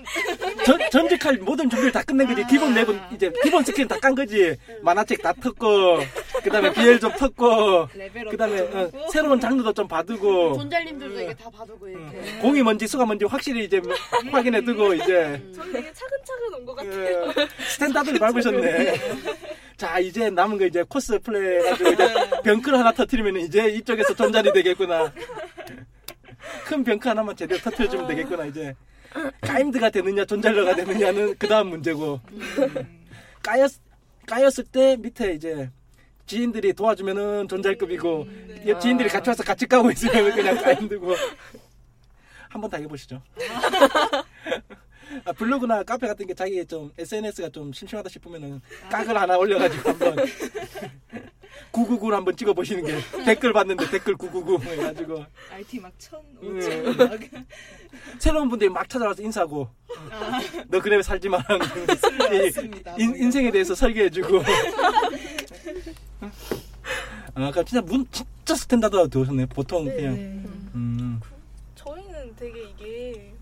[0.64, 2.42] 전, 전직할 모든 준비를 다 끝낸 거지.
[2.48, 4.56] 기본 렙은 이제 기본 스킬은 다 깐 거지.
[4.80, 6.00] 만화책 다 텄고,
[6.42, 8.30] 그 다음에 BL 좀 텄고, 레벨업.
[8.30, 8.68] 그 다음에
[9.12, 12.38] 새로운 장르도 좀 봐두고, 존잘님들도 이게 다 봐두고 이렇게.
[12.40, 13.80] 공이 뭔지 수가 뭔지 확실히 이제
[14.30, 18.94] 확인해 두고, 이제, 저는 되게 차근차근 온 것 같아요 그, 스탠다드를 밟으셨네.
[19.76, 22.14] 자 이제 남은 거 이제 코스 플레이 해가지고 이제
[22.44, 25.12] 병클 하나 터트리면 이제 이쪽에서 존잘이 되겠구나.
[26.66, 28.74] 큰 병크 하나만 제대로 터트려주면 되겠구나 이제.
[29.40, 32.20] 까임드가 되느냐 존잘러가 되느냐는 그 다음 문제고.
[33.42, 33.72] 까였
[34.26, 35.68] 까였을 때 밑에 이제
[36.26, 38.26] 지인들이 도와주면은 존잘급이고
[38.68, 41.14] 옆 지인들이 같이 와서 같이 까고 있으면 그냥 까임드고.
[42.48, 43.22] 한번 다 해보시죠.
[45.24, 48.60] 아, 블로그나 카페 같은 게 자기 좀 SNS가 좀 심심하다 싶으면은
[48.90, 50.16] 깍을 하나 올려가지고 한번
[51.72, 56.56] 999를 한번 찍어보시는 게 댓글 봤는데 댓글 999 해가지고 IT 막 천, 음.
[56.58, 57.10] 오천 막
[58.18, 59.68] 새로운 분들이 막 찾아와서 인사하고
[60.68, 61.44] 너 그래 살지 마라.
[62.98, 64.42] 인, 인생에 대해서 설계해주고
[67.34, 70.14] 아, 아까 진짜 문 진짜 스탠다드하고 들어오셨네 보통 그냥
[70.74, 71.20] 음.
[71.74, 73.32] 저희는 되게 이게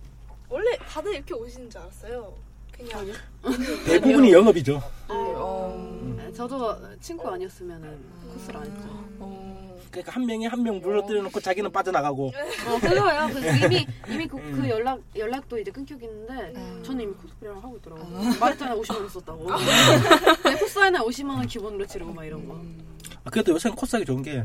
[0.49, 2.35] 원래 다들 이렇게 오시는 줄 알았어요.
[2.73, 3.07] 그냥
[3.85, 6.15] 대부분이 영업이죠 어.
[6.17, 7.99] 네, 저도 친구 아니었으면은
[8.33, 8.89] 코스를 안 했죠.
[9.19, 9.70] 어.
[9.91, 13.29] 그러니까 한 명이 한 명 물러뜨려 놓고 자기는 빠져나가고 어, 그거예요.
[13.33, 14.59] 그래서 이미 이미 그, 음.
[14.61, 16.83] 그 연락 연락도 이제 끊겼는데 아.
[16.85, 18.39] 저는 이미 코스프레를 하고 있더라고요.
[18.39, 19.47] 말했잖아요, 50만 원 썼다고.
[20.43, 22.61] 근데 코스에는 50만 원 기본으로 치르고 막 이런 거.
[23.25, 24.45] 아, 그래도 요새는 코스하기 좋은 게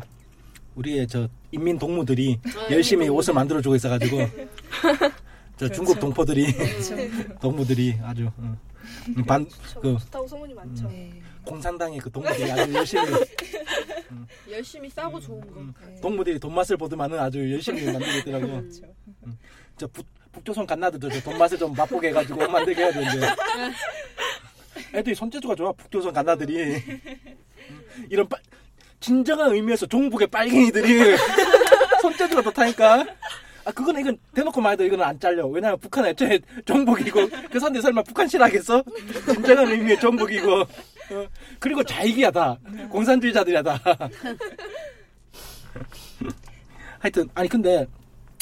[0.75, 3.33] 우리의 저 인민 동무들이 아, 열심히 인민 옷을 동무들.
[3.33, 4.17] 만들어 주고 있어가지고
[5.57, 6.95] 저 중국 동포들이 그렇죠.
[7.39, 8.57] 동무들이 아주 응.
[9.25, 10.87] 반, 저그 좋다고 소문이 많죠.
[10.87, 11.21] 네.
[11.45, 13.05] 공산당의 그 동무들이 아주 열심히
[14.51, 15.59] 열심히 싸고 좋은 거.
[15.59, 16.01] 음, 네.
[16.01, 18.61] 동무들이 돈 맛을 보더만은 아주 열심히 만들고 있더라고 음.
[18.61, 18.83] 그렇죠.
[19.77, 23.27] 저 북, 북조선 갓나들도 저돈 맛을 좀 맛보게 해가지고 옷 만들게 해야 되는데
[24.93, 28.39] 애들이 손재주가 좋아 북조선 갓나들이 음, 이런 빨,
[28.99, 31.17] 진정한 의미에서 종북의 빨갱이들이
[32.01, 33.05] 손재주가 좋다니까
[33.65, 35.45] 아 그거는 이건 대놓고 말해도 이거는 안 잘려.
[35.47, 38.83] 왜냐면 북한 애초에 종북이고 그 사람들이 설마 북한 싫어하겠어?
[39.33, 40.61] 진정한 의미의 종북이고.
[40.61, 41.27] 어,
[41.59, 42.57] 그리고 자익이야 다.
[42.89, 43.79] 공산주의자들이야 다.
[46.99, 47.85] 하여튼 아니 근데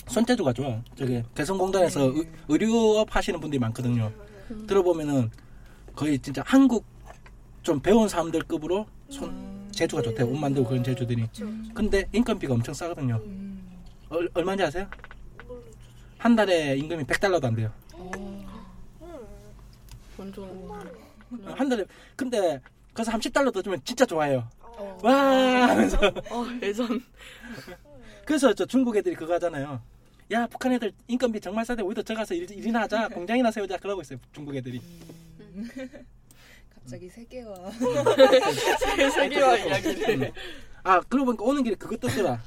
[0.08, 4.12] 손재주가 좋아 저기 개성공단에서 의- 의료업 하시는 분들이 많거든요.
[4.68, 5.32] 들어보면은
[5.96, 6.86] 거의 진짜 한국
[7.62, 10.28] 좀 배운 사람들급으로 손 재주가 좋대요.
[10.28, 11.28] 옷 만들고 그런 재주들이.
[11.74, 13.20] 근데 인건비가 엄청 싸거든요.
[13.26, 13.62] 음.
[14.10, 14.88] 얼, 얼마인지 아세요?
[16.24, 17.70] 한 달에 임금이 100달러도 안 돼요.
[20.18, 20.48] 완전.
[21.44, 21.84] 한 달에
[22.16, 22.62] 근데
[22.94, 24.48] 그래서 30달러 더 주면 진짜 좋아해요.
[24.62, 24.98] 어.
[25.04, 25.14] 와
[25.68, 25.98] 하면서.
[26.08, 27.04] 어, 예전.
[28.24, 29.82] 그래서 저 중국 애들이 그거 하잖아요.
[30.32, 31.84] 야 북한 애들 인건비 정말 싸대.
[31.84, 33.10] 우리도 저 가서 일, 일이나 하자.
[33.10, 33.76] 공장이나 세우자.
[33.76, 34.82] 그러고 있어요 중국 애들이.
[36.74, 37.54] 갑자기 세계화.
[39.14, 40.32] 세계화 이야기를.
[40.84, 42.42] 아 그러고 보니까 오는 길에 그거 떴더라.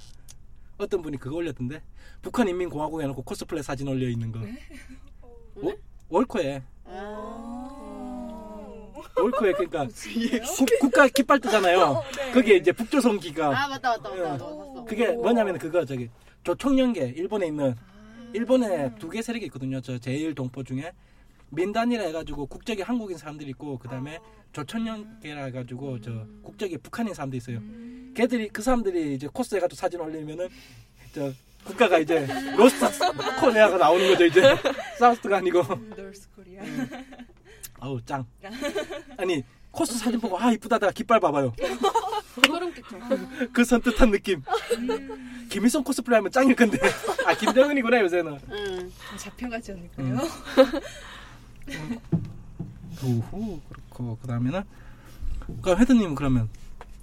[0.78, 1.82] 어떤 분이 그거 올렸던데
[2.26, 4.40] 북한 인민공화국 해놓고 코스플레이 사진 올려 있는 거.
[4.40, 5.72] 어?
[6.08, 6.60] 월코에.
[9.16, 9.86] 월코에 그러니까
[10.58, 12.02] 국, 국가 깃발 뜨잖아요.
[12.34, 13.46] 그게 이제 북조선기가.
[13.46, 14.44] 아 맞다 맞다 맞다.
[14.44, 14.84] 맞다.
[14.86, 16.10] 그게 뭐냐면 그거 저기
[16.42, 17.76] 조총련계 일본에 있는
[18.32, 19.80] 일본에 두개 세력이 있거든요.
[19.80, 20.90] 저 제일 동포 중에.
[21.50, 24.18] 민단이라 해가지고 국적이 한국인 사람들이 있고 그 다음에
[24.52, 27.60] 조총련계라 해가지고 저 국적이 북한인 사람도 있어요.
[28.16, 30.48] 걔들이 그 사람들이 이제 코스 해가지고 사진 올리면은
[31.14, 31.32] 저
[31.66, 32.26] 국가가 이제
[32.56, 32.86] North
[33.40, 34.56] Korea가 나오는 거죠 이제.
[34.98, 35.62] South가 아니고.
[35.96, 36.62] North Korea.
[37.80, 38.24] 아우 짱.
[39.18, 41.52] 아니 코스 사진 보고 아 이쁘다다가 깃발 봐봐요.
[42.46, 42.96] 소름 끼쳐.
[43.52, 44.42] 그 섬뜩한 느낌.
[45.48, 46.78] 김일성 코스프레 하면 짱일 건데.
[47.26, 48.38] 아 김정은이구나 요새는.
[48.50, 48.92] 응.
[49.18, 49.88] 잡혀가지 음.
[49.98, 50.28] 않을까요?
[53.02, 54.18] 우후 그렇고.
[54.20, 54.62] 그 다음에는
[55.62, 56.48] 그럼 헤드님은 그러면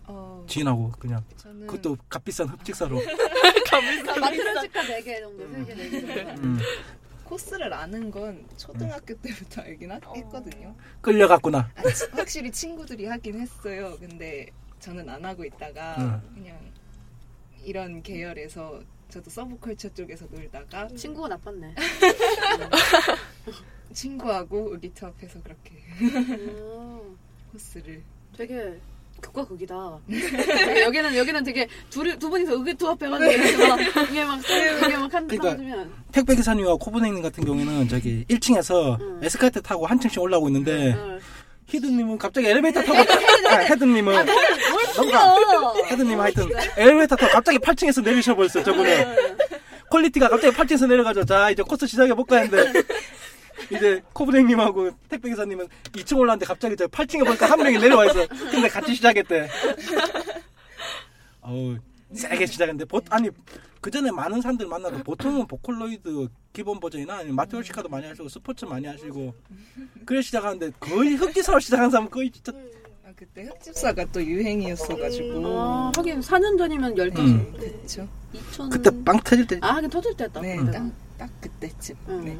[0.07, 2.99] 어, 지인하고 그냥 저는 그것도 값비싼 흡직사로.
[2.99, 6.41] 그러니까 마트렌치카 4개 정도, 3개, 4개 정도.
[6.43, 6.59] 음,
[7.23, 10.75] 코스를 아는 건 초등학교 때부터 알긴 하- 했거든요.
[11.01, 11.71] 끌려갔구나.
[11.75, 13.95] 아, 치- 확실히 친구들이 하긴 했어요.
[13.99, 14.47] 근데
[14.79, 16.33] 저는 안 하고 있다가 응.
[16.35, 16.59] 그냥
[17.63, 21.75] 이런 계열에서 저도 서브컬처 쪽에서 놀다가 친구가 나빴네.
[23.93, 27.17] 친구하고 리트 앞에서 그렇게 음,
[27.51, 28.03] 코스를.
[28.35, 28.79] 되게
[29.23, 29.99] 극과 극이다.
[30.09, 35.41] 되게 여기는 여기는 되게 둘이 두 분이서 의기투합해가지고 이렇게 막 이게 막 이게 막한 그러니까
[35.41, 35.91] 떨어지면.
[36.11, 39.19] 택배 기사님과 코브네님 같은 경우에는 저기 1층에서 응.
[39.23, 41.17] 에스카레이터 타고 한 층씩 올라오고 있는데 어.
[41.67, 42.99] 히드님은 갑자기 엘리베이터 타고
[43.49, 44.25] 아, 헤드님은
[44.97, 49.15] 뭔가 헤드님 하여튼 엘리베이터 타고 갑자기 8층에서 내리셔 버렸어요 저분은.
[49.89, 51.23] quality가 갑자기 8층에서 내려가죠.
[51.23, 52.81] 자 이제 코스 시작해 볼까 했는데
[53.71, 58.95] 이제 코브랭님하고 택배기사님은 2층 올라왔는데 갑자기 저 8층에 보니까 한 명이 내려와 있어 근데 같이
[58.95, 59.49] 시작했대
[61.41, 61.77] 어우
[62.13, 63.29] 세게 시작했는데 보, 아니
[63.81, 68.85] 그 전에 많은 사람들 만나도 보통은 보컬로이드 기본 버전이나 아니면 마테오시카도 많이 하시고 스포츠 많이
[68.87, 69.33] 하시고
[70.05, 72.53] 그래 시작하는데 거의 흑기사로 시작한 사람은 거의 진짜
[73.05, 75.59] 아, 그때 흑집사가 또 유행이었어가지고.
[75.59, 77.19] 아, 하긴 4년 전이면 10개.
[77.19, 77.53] 음.
[77.59, 78.07] 그쵸.
[78.31, 78.69] 2000.
[78.69, 80.39] 그때 빵 터질 때 아, 하긴 터질 때였다.
[80.39, 80.57] 네.
[80.71, 81.95] 딱, 딱 그때쯤.
[82.07, 82.25] 응.
[82.25, 82.37] 네,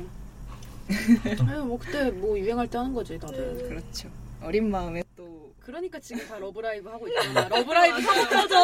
[1.48, 3.68] 아유, 뭐 그때 뭐 유행할 때 하는 거지, 다들.
[3.70, 4.10] 그렇죠.
[4.42, 7.48] 어린 마음에 또 그러니까 지금 다 러브라이브 하고 있잖아.
[7.48, 8.58] 러브라이브 사고 터져!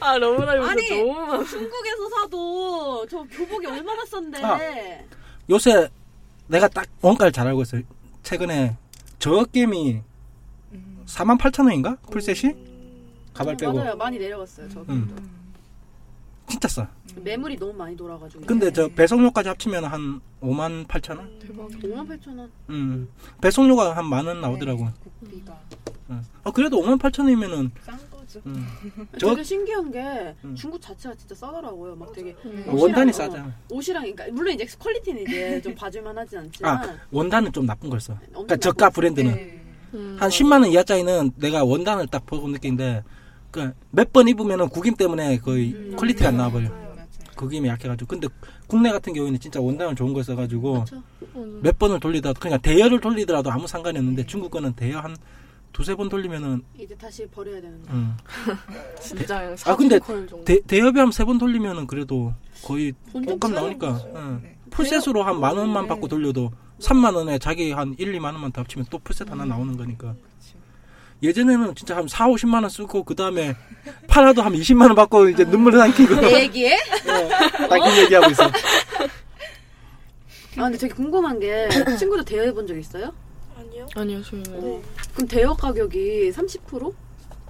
[0.00, 1.44] 아 러브라이브 아니, 너무 많아.
[1.44, 4.42] 중국에서 사도 저 교복이 얼마나 싼데.
[4.42, 4.58] 아.
[5.48, 5.88] 요새
[6.48, 7.82] 내가 딱 원가를 잘 알고 있어요.
[8.22, 8.76] 최근에
[9.18, 10.02] 저 게임이
[11.06, 12.00] 48,000원인가?
[12.10, 12.54] full set이?
[13.34, 13.72] 가발 빼고.
[13.74, 13.96] 맞아요.
[13.96, 14.80] 많이 내려갔어요, 저.
[14.88, 15.43] 음.
[16.48, 16.88] 진짜 싸.
[17.16, 18.44] 매물이 너무 많이 돌아가지고.
[18.46, 21.38] 근데 저 배송료까지 합치면 한 5만 8천 원?
[21.40, 22.50] 5만 8천 원.
[22.70, 23.08] 음.
[23.40, 24.88] 배송료가 한 만 원 나오더라고.
[25.20, 25.58] 국비가
[26.10, 26.22] 음.
[26.42, 28.40] 어, 그래도 5만 8천 원이면은 싼 거죠.
[28.46, 28.66] 음.
[29.18, 30.54] 저 되게 신기한 게 음.
[30.54, 31.96] 중국 자체가 진짜 싸더라고요.
[31.96, 33.46] 막 되게 어, 원단이 옷이랑, 싸잖아.
[33.46, 37.88] 어, 옷이랑 그러니까 물론 이제 quality는 이제 좀 봐줄만 하진 않지만 아, 원단은 좀 나쁜
[37.88, 38.18] 걸 써.
[38.30, 39.60] 그러니까 저가 브랜드는 네.
[39.94, 40.16] 음.
[40.20, 43.02] 한 10만 원 이하 짜리는 내가 원단을 딱 보고 느낀데
[43.54, 45.96] 그몇번 입으면은 구김 때문에 거의 음.
[45.96, 46.68] quality가 안 나와버려.
[47.36, 48.08] 구김이 약해가지고.
[48.08, 48.28] 근데
[48.66, 50.84] 국내 같은 경우에는 진짜 원단을 좋은 걸 써가지고?
[51.36, 51.60] 음.
[51.62, 55.16] 몇 번을 돌리더라도 그냥 대여를 돌리더라도 아무 상관이 없는데 중국 거는 대여 한
[55.72, 57.92] 두세 번 돌리면은 이제 다시 버려야 되는 거.
[57.92, 58.16] 음.
[59.00, 59.98] 진짜 아, 근데.
[60.44, 62.32] 대, 대여비 한 세 번 돌리면은 그래도
[62.62, 64.40] 거의 옷값 나오니까 응.
[64.42, 64.56] 네.
[64.70, 68.60] full set으로 한 만 원만 받고 돌려도 3만 원에 자기 한 1, 2만 원만 더
[68.62, 70.14] 합치면 또 풀셋 하나 나오는 거니까
[71.24, 73.56] 예전에는 진짜 한 4, 50만 원 쓰고 그 다음에
[74.08, 76.76] 팔아도 한 20만 원 받고 이제 눈물을 삼키고 내 얘기해?
[77.68, 78.44] 딱이 얘기하고 있어
[80.56, 81.68] 아 근데 되게 궁금한 게
[81.98, 83.12] 친구들 대여해 본 적 있어요?
[83.58, 83.86] 아니요.
[83.96, 84.82] 아니요 저희는
[85.14, 86.92] 그럼 대여 가격이 30%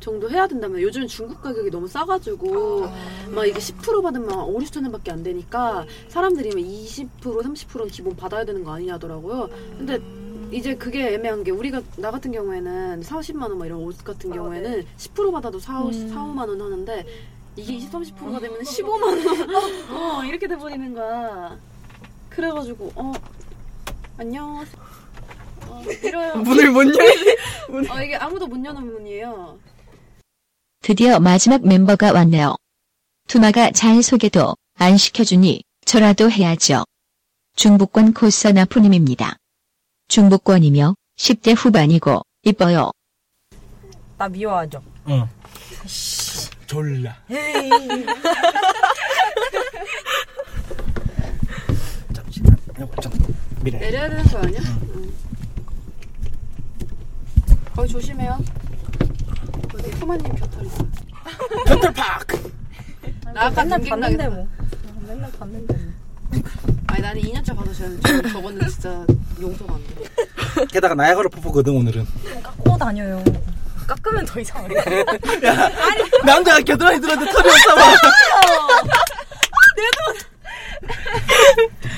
[0.00, 2.88] 정도 해야 된다면 요즘 중국 가격이 너무 싸가지고
[3.30, 7.08] 막 이게 10% 받으면 5, 6천 원밖에 안 되니까 사람들이 막 20%
[7.42, 9.48] 30%는 기본 받아야 되는 거 아니냐더라고요.
[9.78, 9.98] 근데
[10.52, 14.30] 이제 그게 애매한 게 우리가 나 같은 경우에는 4, 50만 원 막 이런 옷 같은
[14.32, 14.86] 아, 경우에는 네.
[14.96, 17.06] 10% 받아도 4, 5, 4, 5만 원 하는데
[17.56, 21.58] 이게 20, 30%가 되면 15만 원 어, 이렇게 돼버리는 거야.
[22.30, 23.12] 그래가지고 어
[24.16, 24.64] 안녕
[25.68, 25.82] 어.
[26.44, 27.36] 문을 못 열지.
[27.90, 29.58] 어, 이게 아무도 못 여는 문이에요.
[30.82, 32.56] 드디어 마지막 멤버가 왔네요.
[33.28, 36.84] 투마가 잘 소개도 안 시켜주니 저라도 해야죠.
[37.56, 39.36] 중부권 코스 나 푸님입니다.
[40.08, 42.90] 중부권이며 10대 후반이고 이뻐요.
[44.18, 44.82] 나 미워하죠.
[45.06, 45.28] 어.
[46.66, 47.14] 졸라
[52.12, 53.12] 잠시만 여보 좀
[53.62, 54.60] 미래 내려야 되는 거 아니야?
[54.94, 55.12] 응.
[57.74, 58.38] 거기 조심해요.
[59.70, 60.68] 거기 후마님 곁털이.
[61.66, 62.52] 펜틀파크
[63.34, 64.48] 나 아까 맨날 봤는데 거- 뭐.
[65.08, 65.92] 맨날 봤는데 뭐.
[66.88, 69.06] 아니 나는 2년차 봐도 저는 저- 저거는 진짜
[69.40, 70.66] 용서가 안 돼.
[70.68, 72.06] 게다가 나야가라 폭포거든 오늘은
[72.42, 73.22] 깎고 다녀요.
[73.86, 74.68] 깎으면 더 이상해.
[76.24, 77.82] 남자가 겨드랑이 들었는데 털이 없어 봐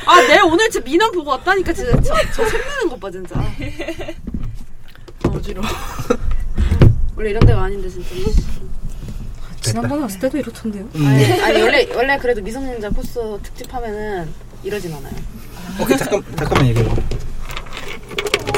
[0.07, 3.35] 아, 내가 오늘 진짜 민원 보고 왔다니까 진짜 저, 저 생내는 것 봐 진짜.
[5.25, 5.67] 어지러워.
[7.17, 8.09] 원래 이런 데가 아닌데 진짜.
[9.61, 10.89] 지난번에 왔을 때도 이렇던데요.
[10.95, 11.07] 음.
[11.07, 14.29] 아니, 아니 원래 원래 그래도 미성년자 코스 특집 하면은
[14.63, 15.15] 이러진 않아요.
[15.81, 16.95] 오케이 잠깐 잠깐만 얘기해봐.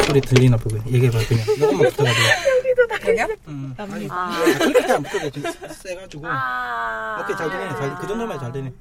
[0.08, 3.08] 소리 들리나 보고 얘기해봐 그냥 조금만 붙어가지고.
[3.08, 3.28] 여기요?
[3.48, 3.74] 음.
[3.76, 4.30] 아니 아.
[4.30, 5.42] 아, 그렇게 잘안 붙어도 좀
[5.82, 6.22] 세가지고.
[6.26, 7.20] 아.
[7.22, 7.68] 오케이 잘 되네.
[7.70, 8.72] 잘, 그 정도만 잘 되네.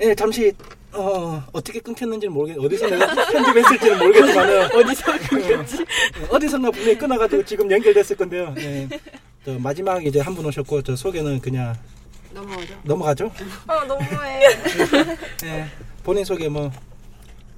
[0.00, 0.52] 예 잠시
[0.92, 5.84] 어 어떻게 끊겼는지는 모르겠 어디서 내가 편집했을지는 모르겠지만은 어디서 끊겼지?
[6.28, 8.52] 어 디선가 분명히 끊어가지고 지금 연결됐을 건데요.
[8.58, 8.88] 예.
[9.44, 11.74] 저 마지막 이제 한 분 오셨고 저 소개는 그냥
[12.32, 12.74] 넘어가죠.
[12.82, 13.32] 넘어가죠.
[13.68, 14.40] 어, 너무해.
[15.44, 15.66] 예,
[16.02, 16.70] 본인 소개 뭐,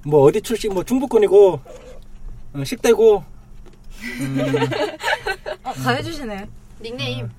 [0.05, 1.59] 뭐 어디 출신, 뭐 중부권이고,
[2.53, 3.23] 어, 10대고,
[4.21, 4.55] 음,
[5.63, 6.47] 어, 다 해주시네.
[6.81, 7.29] 닉네임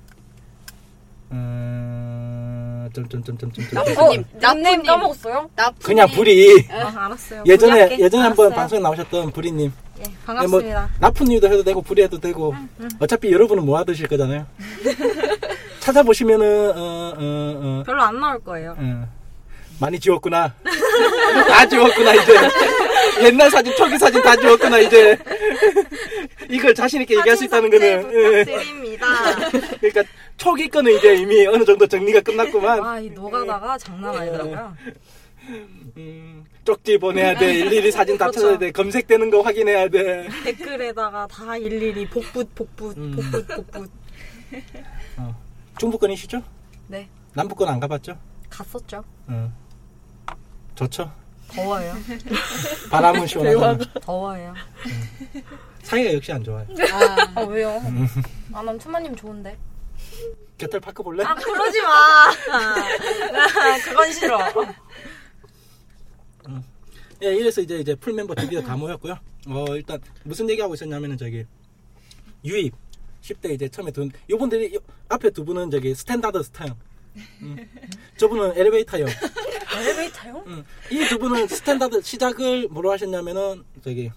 [1.31, 3.73] 어, 좀, 좀, 좀, 좀, 좀, 좀.
[3.83, 5.49] 나쁘님 닉네임 까먹었어요?
[5.55, 7.43] 나쁘님 그냥 불이, 아, 알았어요.
[7.45, 8.03] 예전에, 부를게.
[8.03, 8.55] 예전에 한번 알았어요.
[8.59, 9.73] 방송에 나오셨던 불이님.
[9.99, 10.89] 예, 반갑습니다.
[10.99, 12.53] 나쁜님도 해도 되고, 불이 해도 되고,
[12.99, 14.45] 어차피 여러분은 뭐 하드실 거잖아요.
[15.79, 18.75] 찾아보시면은, 어, 어, 어, 별로 안 나올 거예요.
[18.77, 19.07] 어,
[19.79, 20.53] 많이 지웠구나.
[21.47, 22.33] 다 지웠구나, 이제.
[23.23, 25.17] 옛날 사진, 초기 사진 다 지웠구나, 이제.
[26.49, 27.87] 이걸 자신 있게 얘기할 수 있다는 거는.
[28.13, 28.43] 예.
[28.45, 29.07] 부탁드립니다.
[29.79, 30.03] 그러니까
[30.37, 32.79] 초기 거는 이제 이미 어느 정도 정리가 끝났구만.
[32.79, 34.75] 와, 이 노가다가 장난 아니더라고요.
[35.97, 37.53] 음, 쪽지 보내야 돼.
[37.53, 38.39] 일일이 사진 다 그렇죠.
[38.41, 38.71] 찾아야 돼.
[38.71, 40.27] 검색되는 거 확인해야 돼.
[40.43, 43.11] 댓글에다가 다 일일이 복붙, 복붙, 음.
[43.15, 43.91] 복붙, 복붙.
[45.79, 46.43] 중부권이시죠?
[46.87, 47.07] 네.
[47.33, 48.17] 남부권 안 가봤죠?
[48.49, 49.03] 갔었죠.
[49.27, 49.51] 어.
[50.75, 51.11] 좋죠?
[51.55, 51.93] 더워요.
[52.89, 54.53] 바람은 시원하고 더워요.
[55.83, 56.65] 사이가 역시 안 좋아요.
[57.35, 57.81] 아 왜요?
[58.53, 59.57] 아난 투마님 좋은데.
[60.57, 61.23] 겨털 파크 볼래?
[61.23, 61.89] 아 그러지 마.
[61.89, 64.39] 아, 그건 싫어.
[67.23, 69.17] 예, 이래서 이제 이제 full 멤버 드디어 다 모였고요.
[69.47, 71.45] 어 일단 무슨 얘기하고 있었냐면은 저기
[72.45, 72.73] 유입
[73.21, 74.79] 10대 이제 처음에 둔 요분들이 요-
[75.09, 76.75] 앞에 두 분은 저기 스탠다드 스타트형.
[77.41, 77.69] 음.
[78.17, 79.07] 저분은 엘리베이터형.
[79.77, 80.43] 엘리베이터요?
[80.47, 80.63] 음.
[80.89, 84.11] 이두 분은 스탠다드 시작을 뭐로 하셨냐면은 저기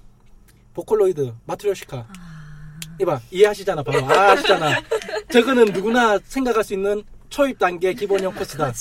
[0.75, 2.07] 보컬로이드 마트료시카.
[3.01, 4.81] 이봐 이해하시잖아 바로 아 하시잖아.
[5.33, 8.73] 저거는 누구나 생각할 수 있는 초입 단계 기본형 코스다.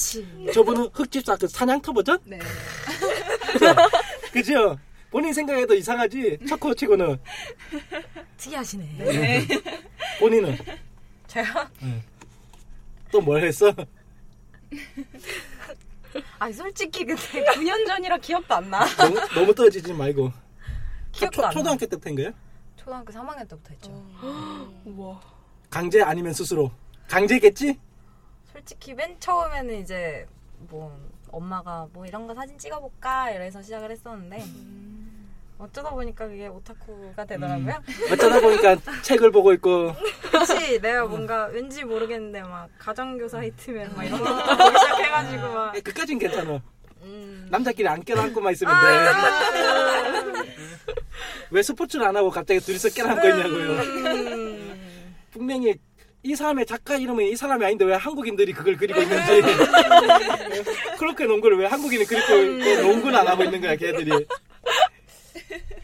[0.54, 2.20] 저분은 흑집사 그 사냥터 버전?
[2.26, 2.38] 네.
[4.32, 4.78] 그죠?
[5.10, 7.18] 본인 생각해도 이상하지 첫 코치고는
[8.38, 8.86] 특이하시네.
[8.98, 9.48] 네.
[10.20, 10.58] 본인은
[11.28, 11.70] 제가
[13.12, 13.74] 또뭘 했어?
[16.40, 18.86] 아니 솔직히 근데 9년 전이라 기억도 안 나.
[18.96, 20.32] 너무, 너무 떨어지지 말고
[21.12, 21.54] 기억도 초, 안 나.
[21.54, 22.32] 초등학교 때부터 한 거예요?
[22.76, 23.92] 초등학교 3학년 때부터 했죠.
[24.86, 25.20] 우와.
[25.70, 26.72] 강제 아니면 스스로
[27.08, 27.80] 강제겠지?
[28.52, 30.28] 솔직히 맨 처음에는 이제
[30.70, 30.96] 뭐
[31.32, 34.44] 엄마가 뭐 이런 거 사진 찍어볼까 이래서 시작을 했었는데
[35.64, 37.82] 어쩌다 보니까 그게 오타쿠가 되더라고요.
[38.12, 39.96] 어쩌다 보니까 책을 보고 있고.
[40.34, 45.76] 혹시 내가 뭔가 왠지 모르겠는데 막 가정교사 히트맨 막 이런 거 보기 시작해가지고 막.
[45.76, 46.62] 예, 그까진 괜찮아.
[47.04, 47.48] 음.
[47.50, 48.82] 남자끼리 안 껴안고만 있으면 아,
[50.34, 50.54] 돼.
[51.52, 53.72] 왜 스포츠를 안 하고 갑자기 둘이서 껴안고 있냐고요.
[53.72, 55.16] 음.
[55.32, 55.76] 분명히
[56.24, 59.42] 이 사람의 작가 이름은 이 사람이 아닌데 왜 한국인들이 그걸 그리고 있는지.
[61.00, 64.12] 그렇게 농구를 왜 한국인이 그리고 농구는 안 하고 있는 거야 걔들이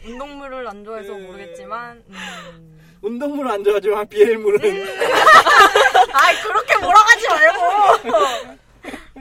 [0.04, 1.26] 운동물을 안 좋아해서 네.
[1.26, 2.80] 모르겠지만 음.
[3.02, 4.60] 운동물은 안 좋아하지만 비엘물은
[6.12, 8.60] 아이 그렇게 몰아가지 말고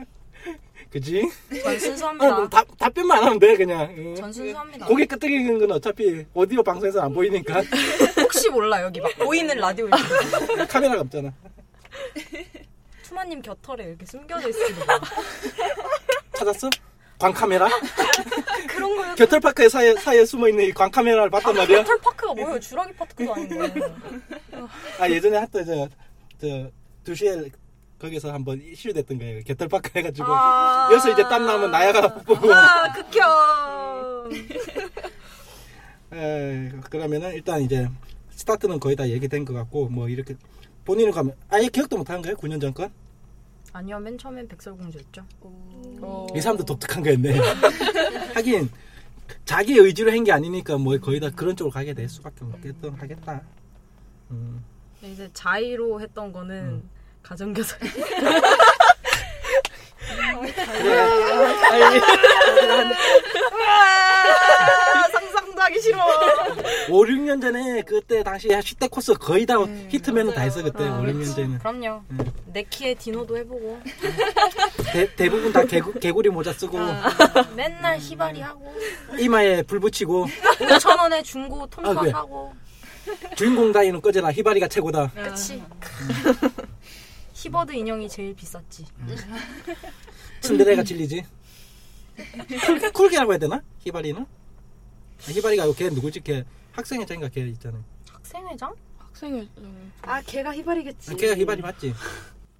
[0.90, 1.22] 그지?
[1.64, 2.36] 전 아, 순수합니다.
[2.36, 4.16] 뭐 답, 답변만 하면 돼 그냥 응.
[4.16, 4.88] 전 순수합니다.
[4.88, 7.62] 고개 끄덕이는 건 어차피 오디오 방송에서 안 보이니까
[8.18, 11.32] 혹시 몰라 여기 막 보이는 라디오일 때 카메라가 없잖아
[13.04, 15.00] 투마님 곁털에 이렇게 숨겨져 있습니다.
[16.34, 16.70] 찾았어?
[17.20, 17.68] 광카메라?
[18.70, 19.16] 그런 거요.
[19.16, 22.60] 겨털파크에 사이에, 사이에 숨어있는 이 광카메라를 봤단 말이야 깃털 파크가 뭐예요?
[22.60, 23.74] 주라기 파크도 아닌데.
[25.00, 25.90] 아 예전에 했던 저,
[26.40, 26.72] 저
[27.12, 27.52] 2시에
[28.00, 30.90] 거기서 한번 이슈 됐던 거예요 겨털파크 해가지고 아.
[30.94, 34.32] 여기서 이제 땀 나면 나야가라 뽀뽀고 아 극혐.
[36.14, 37.88] 에, 그러면은 일단 이제
[38.32, 40.36] 스타트는 거의 다 얘기된 것 같고 뭐 이렇게
[40.86, 42.90] 본인은 가면 아예 기억도 못 하는 거예요 9년 전 건?
[43.74, 45.24] 아니요 맨 처음엔 백설공주였죠.
[45.42, 46.28] 어.
[46.36, 47.38] 이 사람도 독특한 거였네
[48.34, 48.70] 하긴
[49.46, 53.42] 자기 의지로 한 게 아니니까 뭐 거의 다 그런 쪽으로 가게 될 수밖에 없겠던 하겠다
[54.32, 54.64] 음.
[55.02, 56.90] 이제 자의로 했던 거는 음.
[57.22, 57.78] 가정교사.
[63.72, 65.39] 아, 상상
[65.70, 65.98] 도 하기 싫어.
[66.90, 69.56] 5, 6년 전에 그때 당시 10대 코스 거의 다
[69.90, 72.04] 히트맨은 다 했어 그때 5, 6년 전에는 그럼요.
[72.10, 72.32] 음.
[72.52, 73.80] 네키에 디노도 해보고
[75.16, 76.80] 대, 부분다 개구, 개구리 모자 쓰고
[77.56, 78.74] 맨날 희발이 하고
[79.20, 82.12] 이마에 불 붙이고 5천 원에 중고 톰카 아, 그래.
[83.36, 85.62] 주인공 다이는 꺼져라 희바리가 최고다 그치.
[87.34, 88.86] 히버드 인형이 제일 비쌌지.
[90.42, 91.24] 츤데레가 진리지
[92.66, 93.62] 쿨, 쿨게라고 해야 되나?
[93.80, 94.26] 희바리는?
[95.28, 96.22] 아, 희바리가 아니고 걔 누구지?
[96.22, 98.74] 걔 학생회장인가 걔 있잖아요 학생회장?
[98.98, 99.48] 학생회
[100.04, 101.12] 아 걔가 희발이겠지.
[101.12, 101.94] 아, 걔가 희바리 맞지?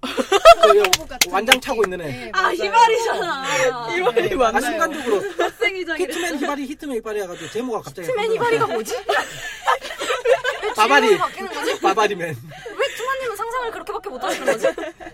[0.02, 2.48] 그 완장 차고 있는 애 네, 아.
[2.50, 3.94] 희발이잖아.
[3.96, 4.60] 희발이 아, 맞나요?
[4.62, 6.02] 순간적으로 학생회장이.
[6.02, 8.94] 히트맨 희바리 히트맨 희바리 해가지고 제목가 갑자기 투맨 히바리가 뭐지?
[10.76, 11.80] 바바리 주인공이 바뀌는 거지?
[11.80, 14.66] 바바리맨 왜 투마님은 상상을 그렇게밖에 못 하시는 거지?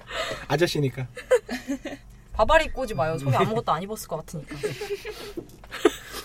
[0.48, 1.06] 아저씨니까
[2.32, 3.16] 바바리 꼬지 마요.
[3.18, 4.56] 속에 아무것도 안 입었을 것 같으니까.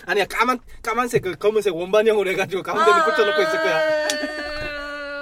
[0.06, 4.08] 아니야 까만 까만색 그 검은색 원반형으로 해가지고 가운데는 붙여놓고 있을 거야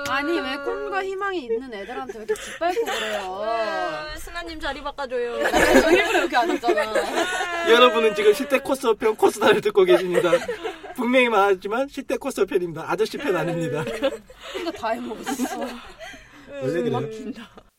[0.09, 3.47] 아니 왜 꿈과 희망이 있는 애들한테 왜 이렇게 짓밟고 그래요?
[4.19, 5.37] 승아님 자리 바꿔줘요.
[5.39, 7.71] 일부러 이렇게 안 했잖아.
[7.71, 10.33] 여러분은 지금 10대 코스 편 코스다를 듣고 계십니다
[10.97, 13.85] 분명히 말하지만 10대 코스 편입니다 아저씨 편 아닙니다
[14.59, 15.61] 이거 다 해먹었어.
[16.61, 17.70] 원래 그래요 no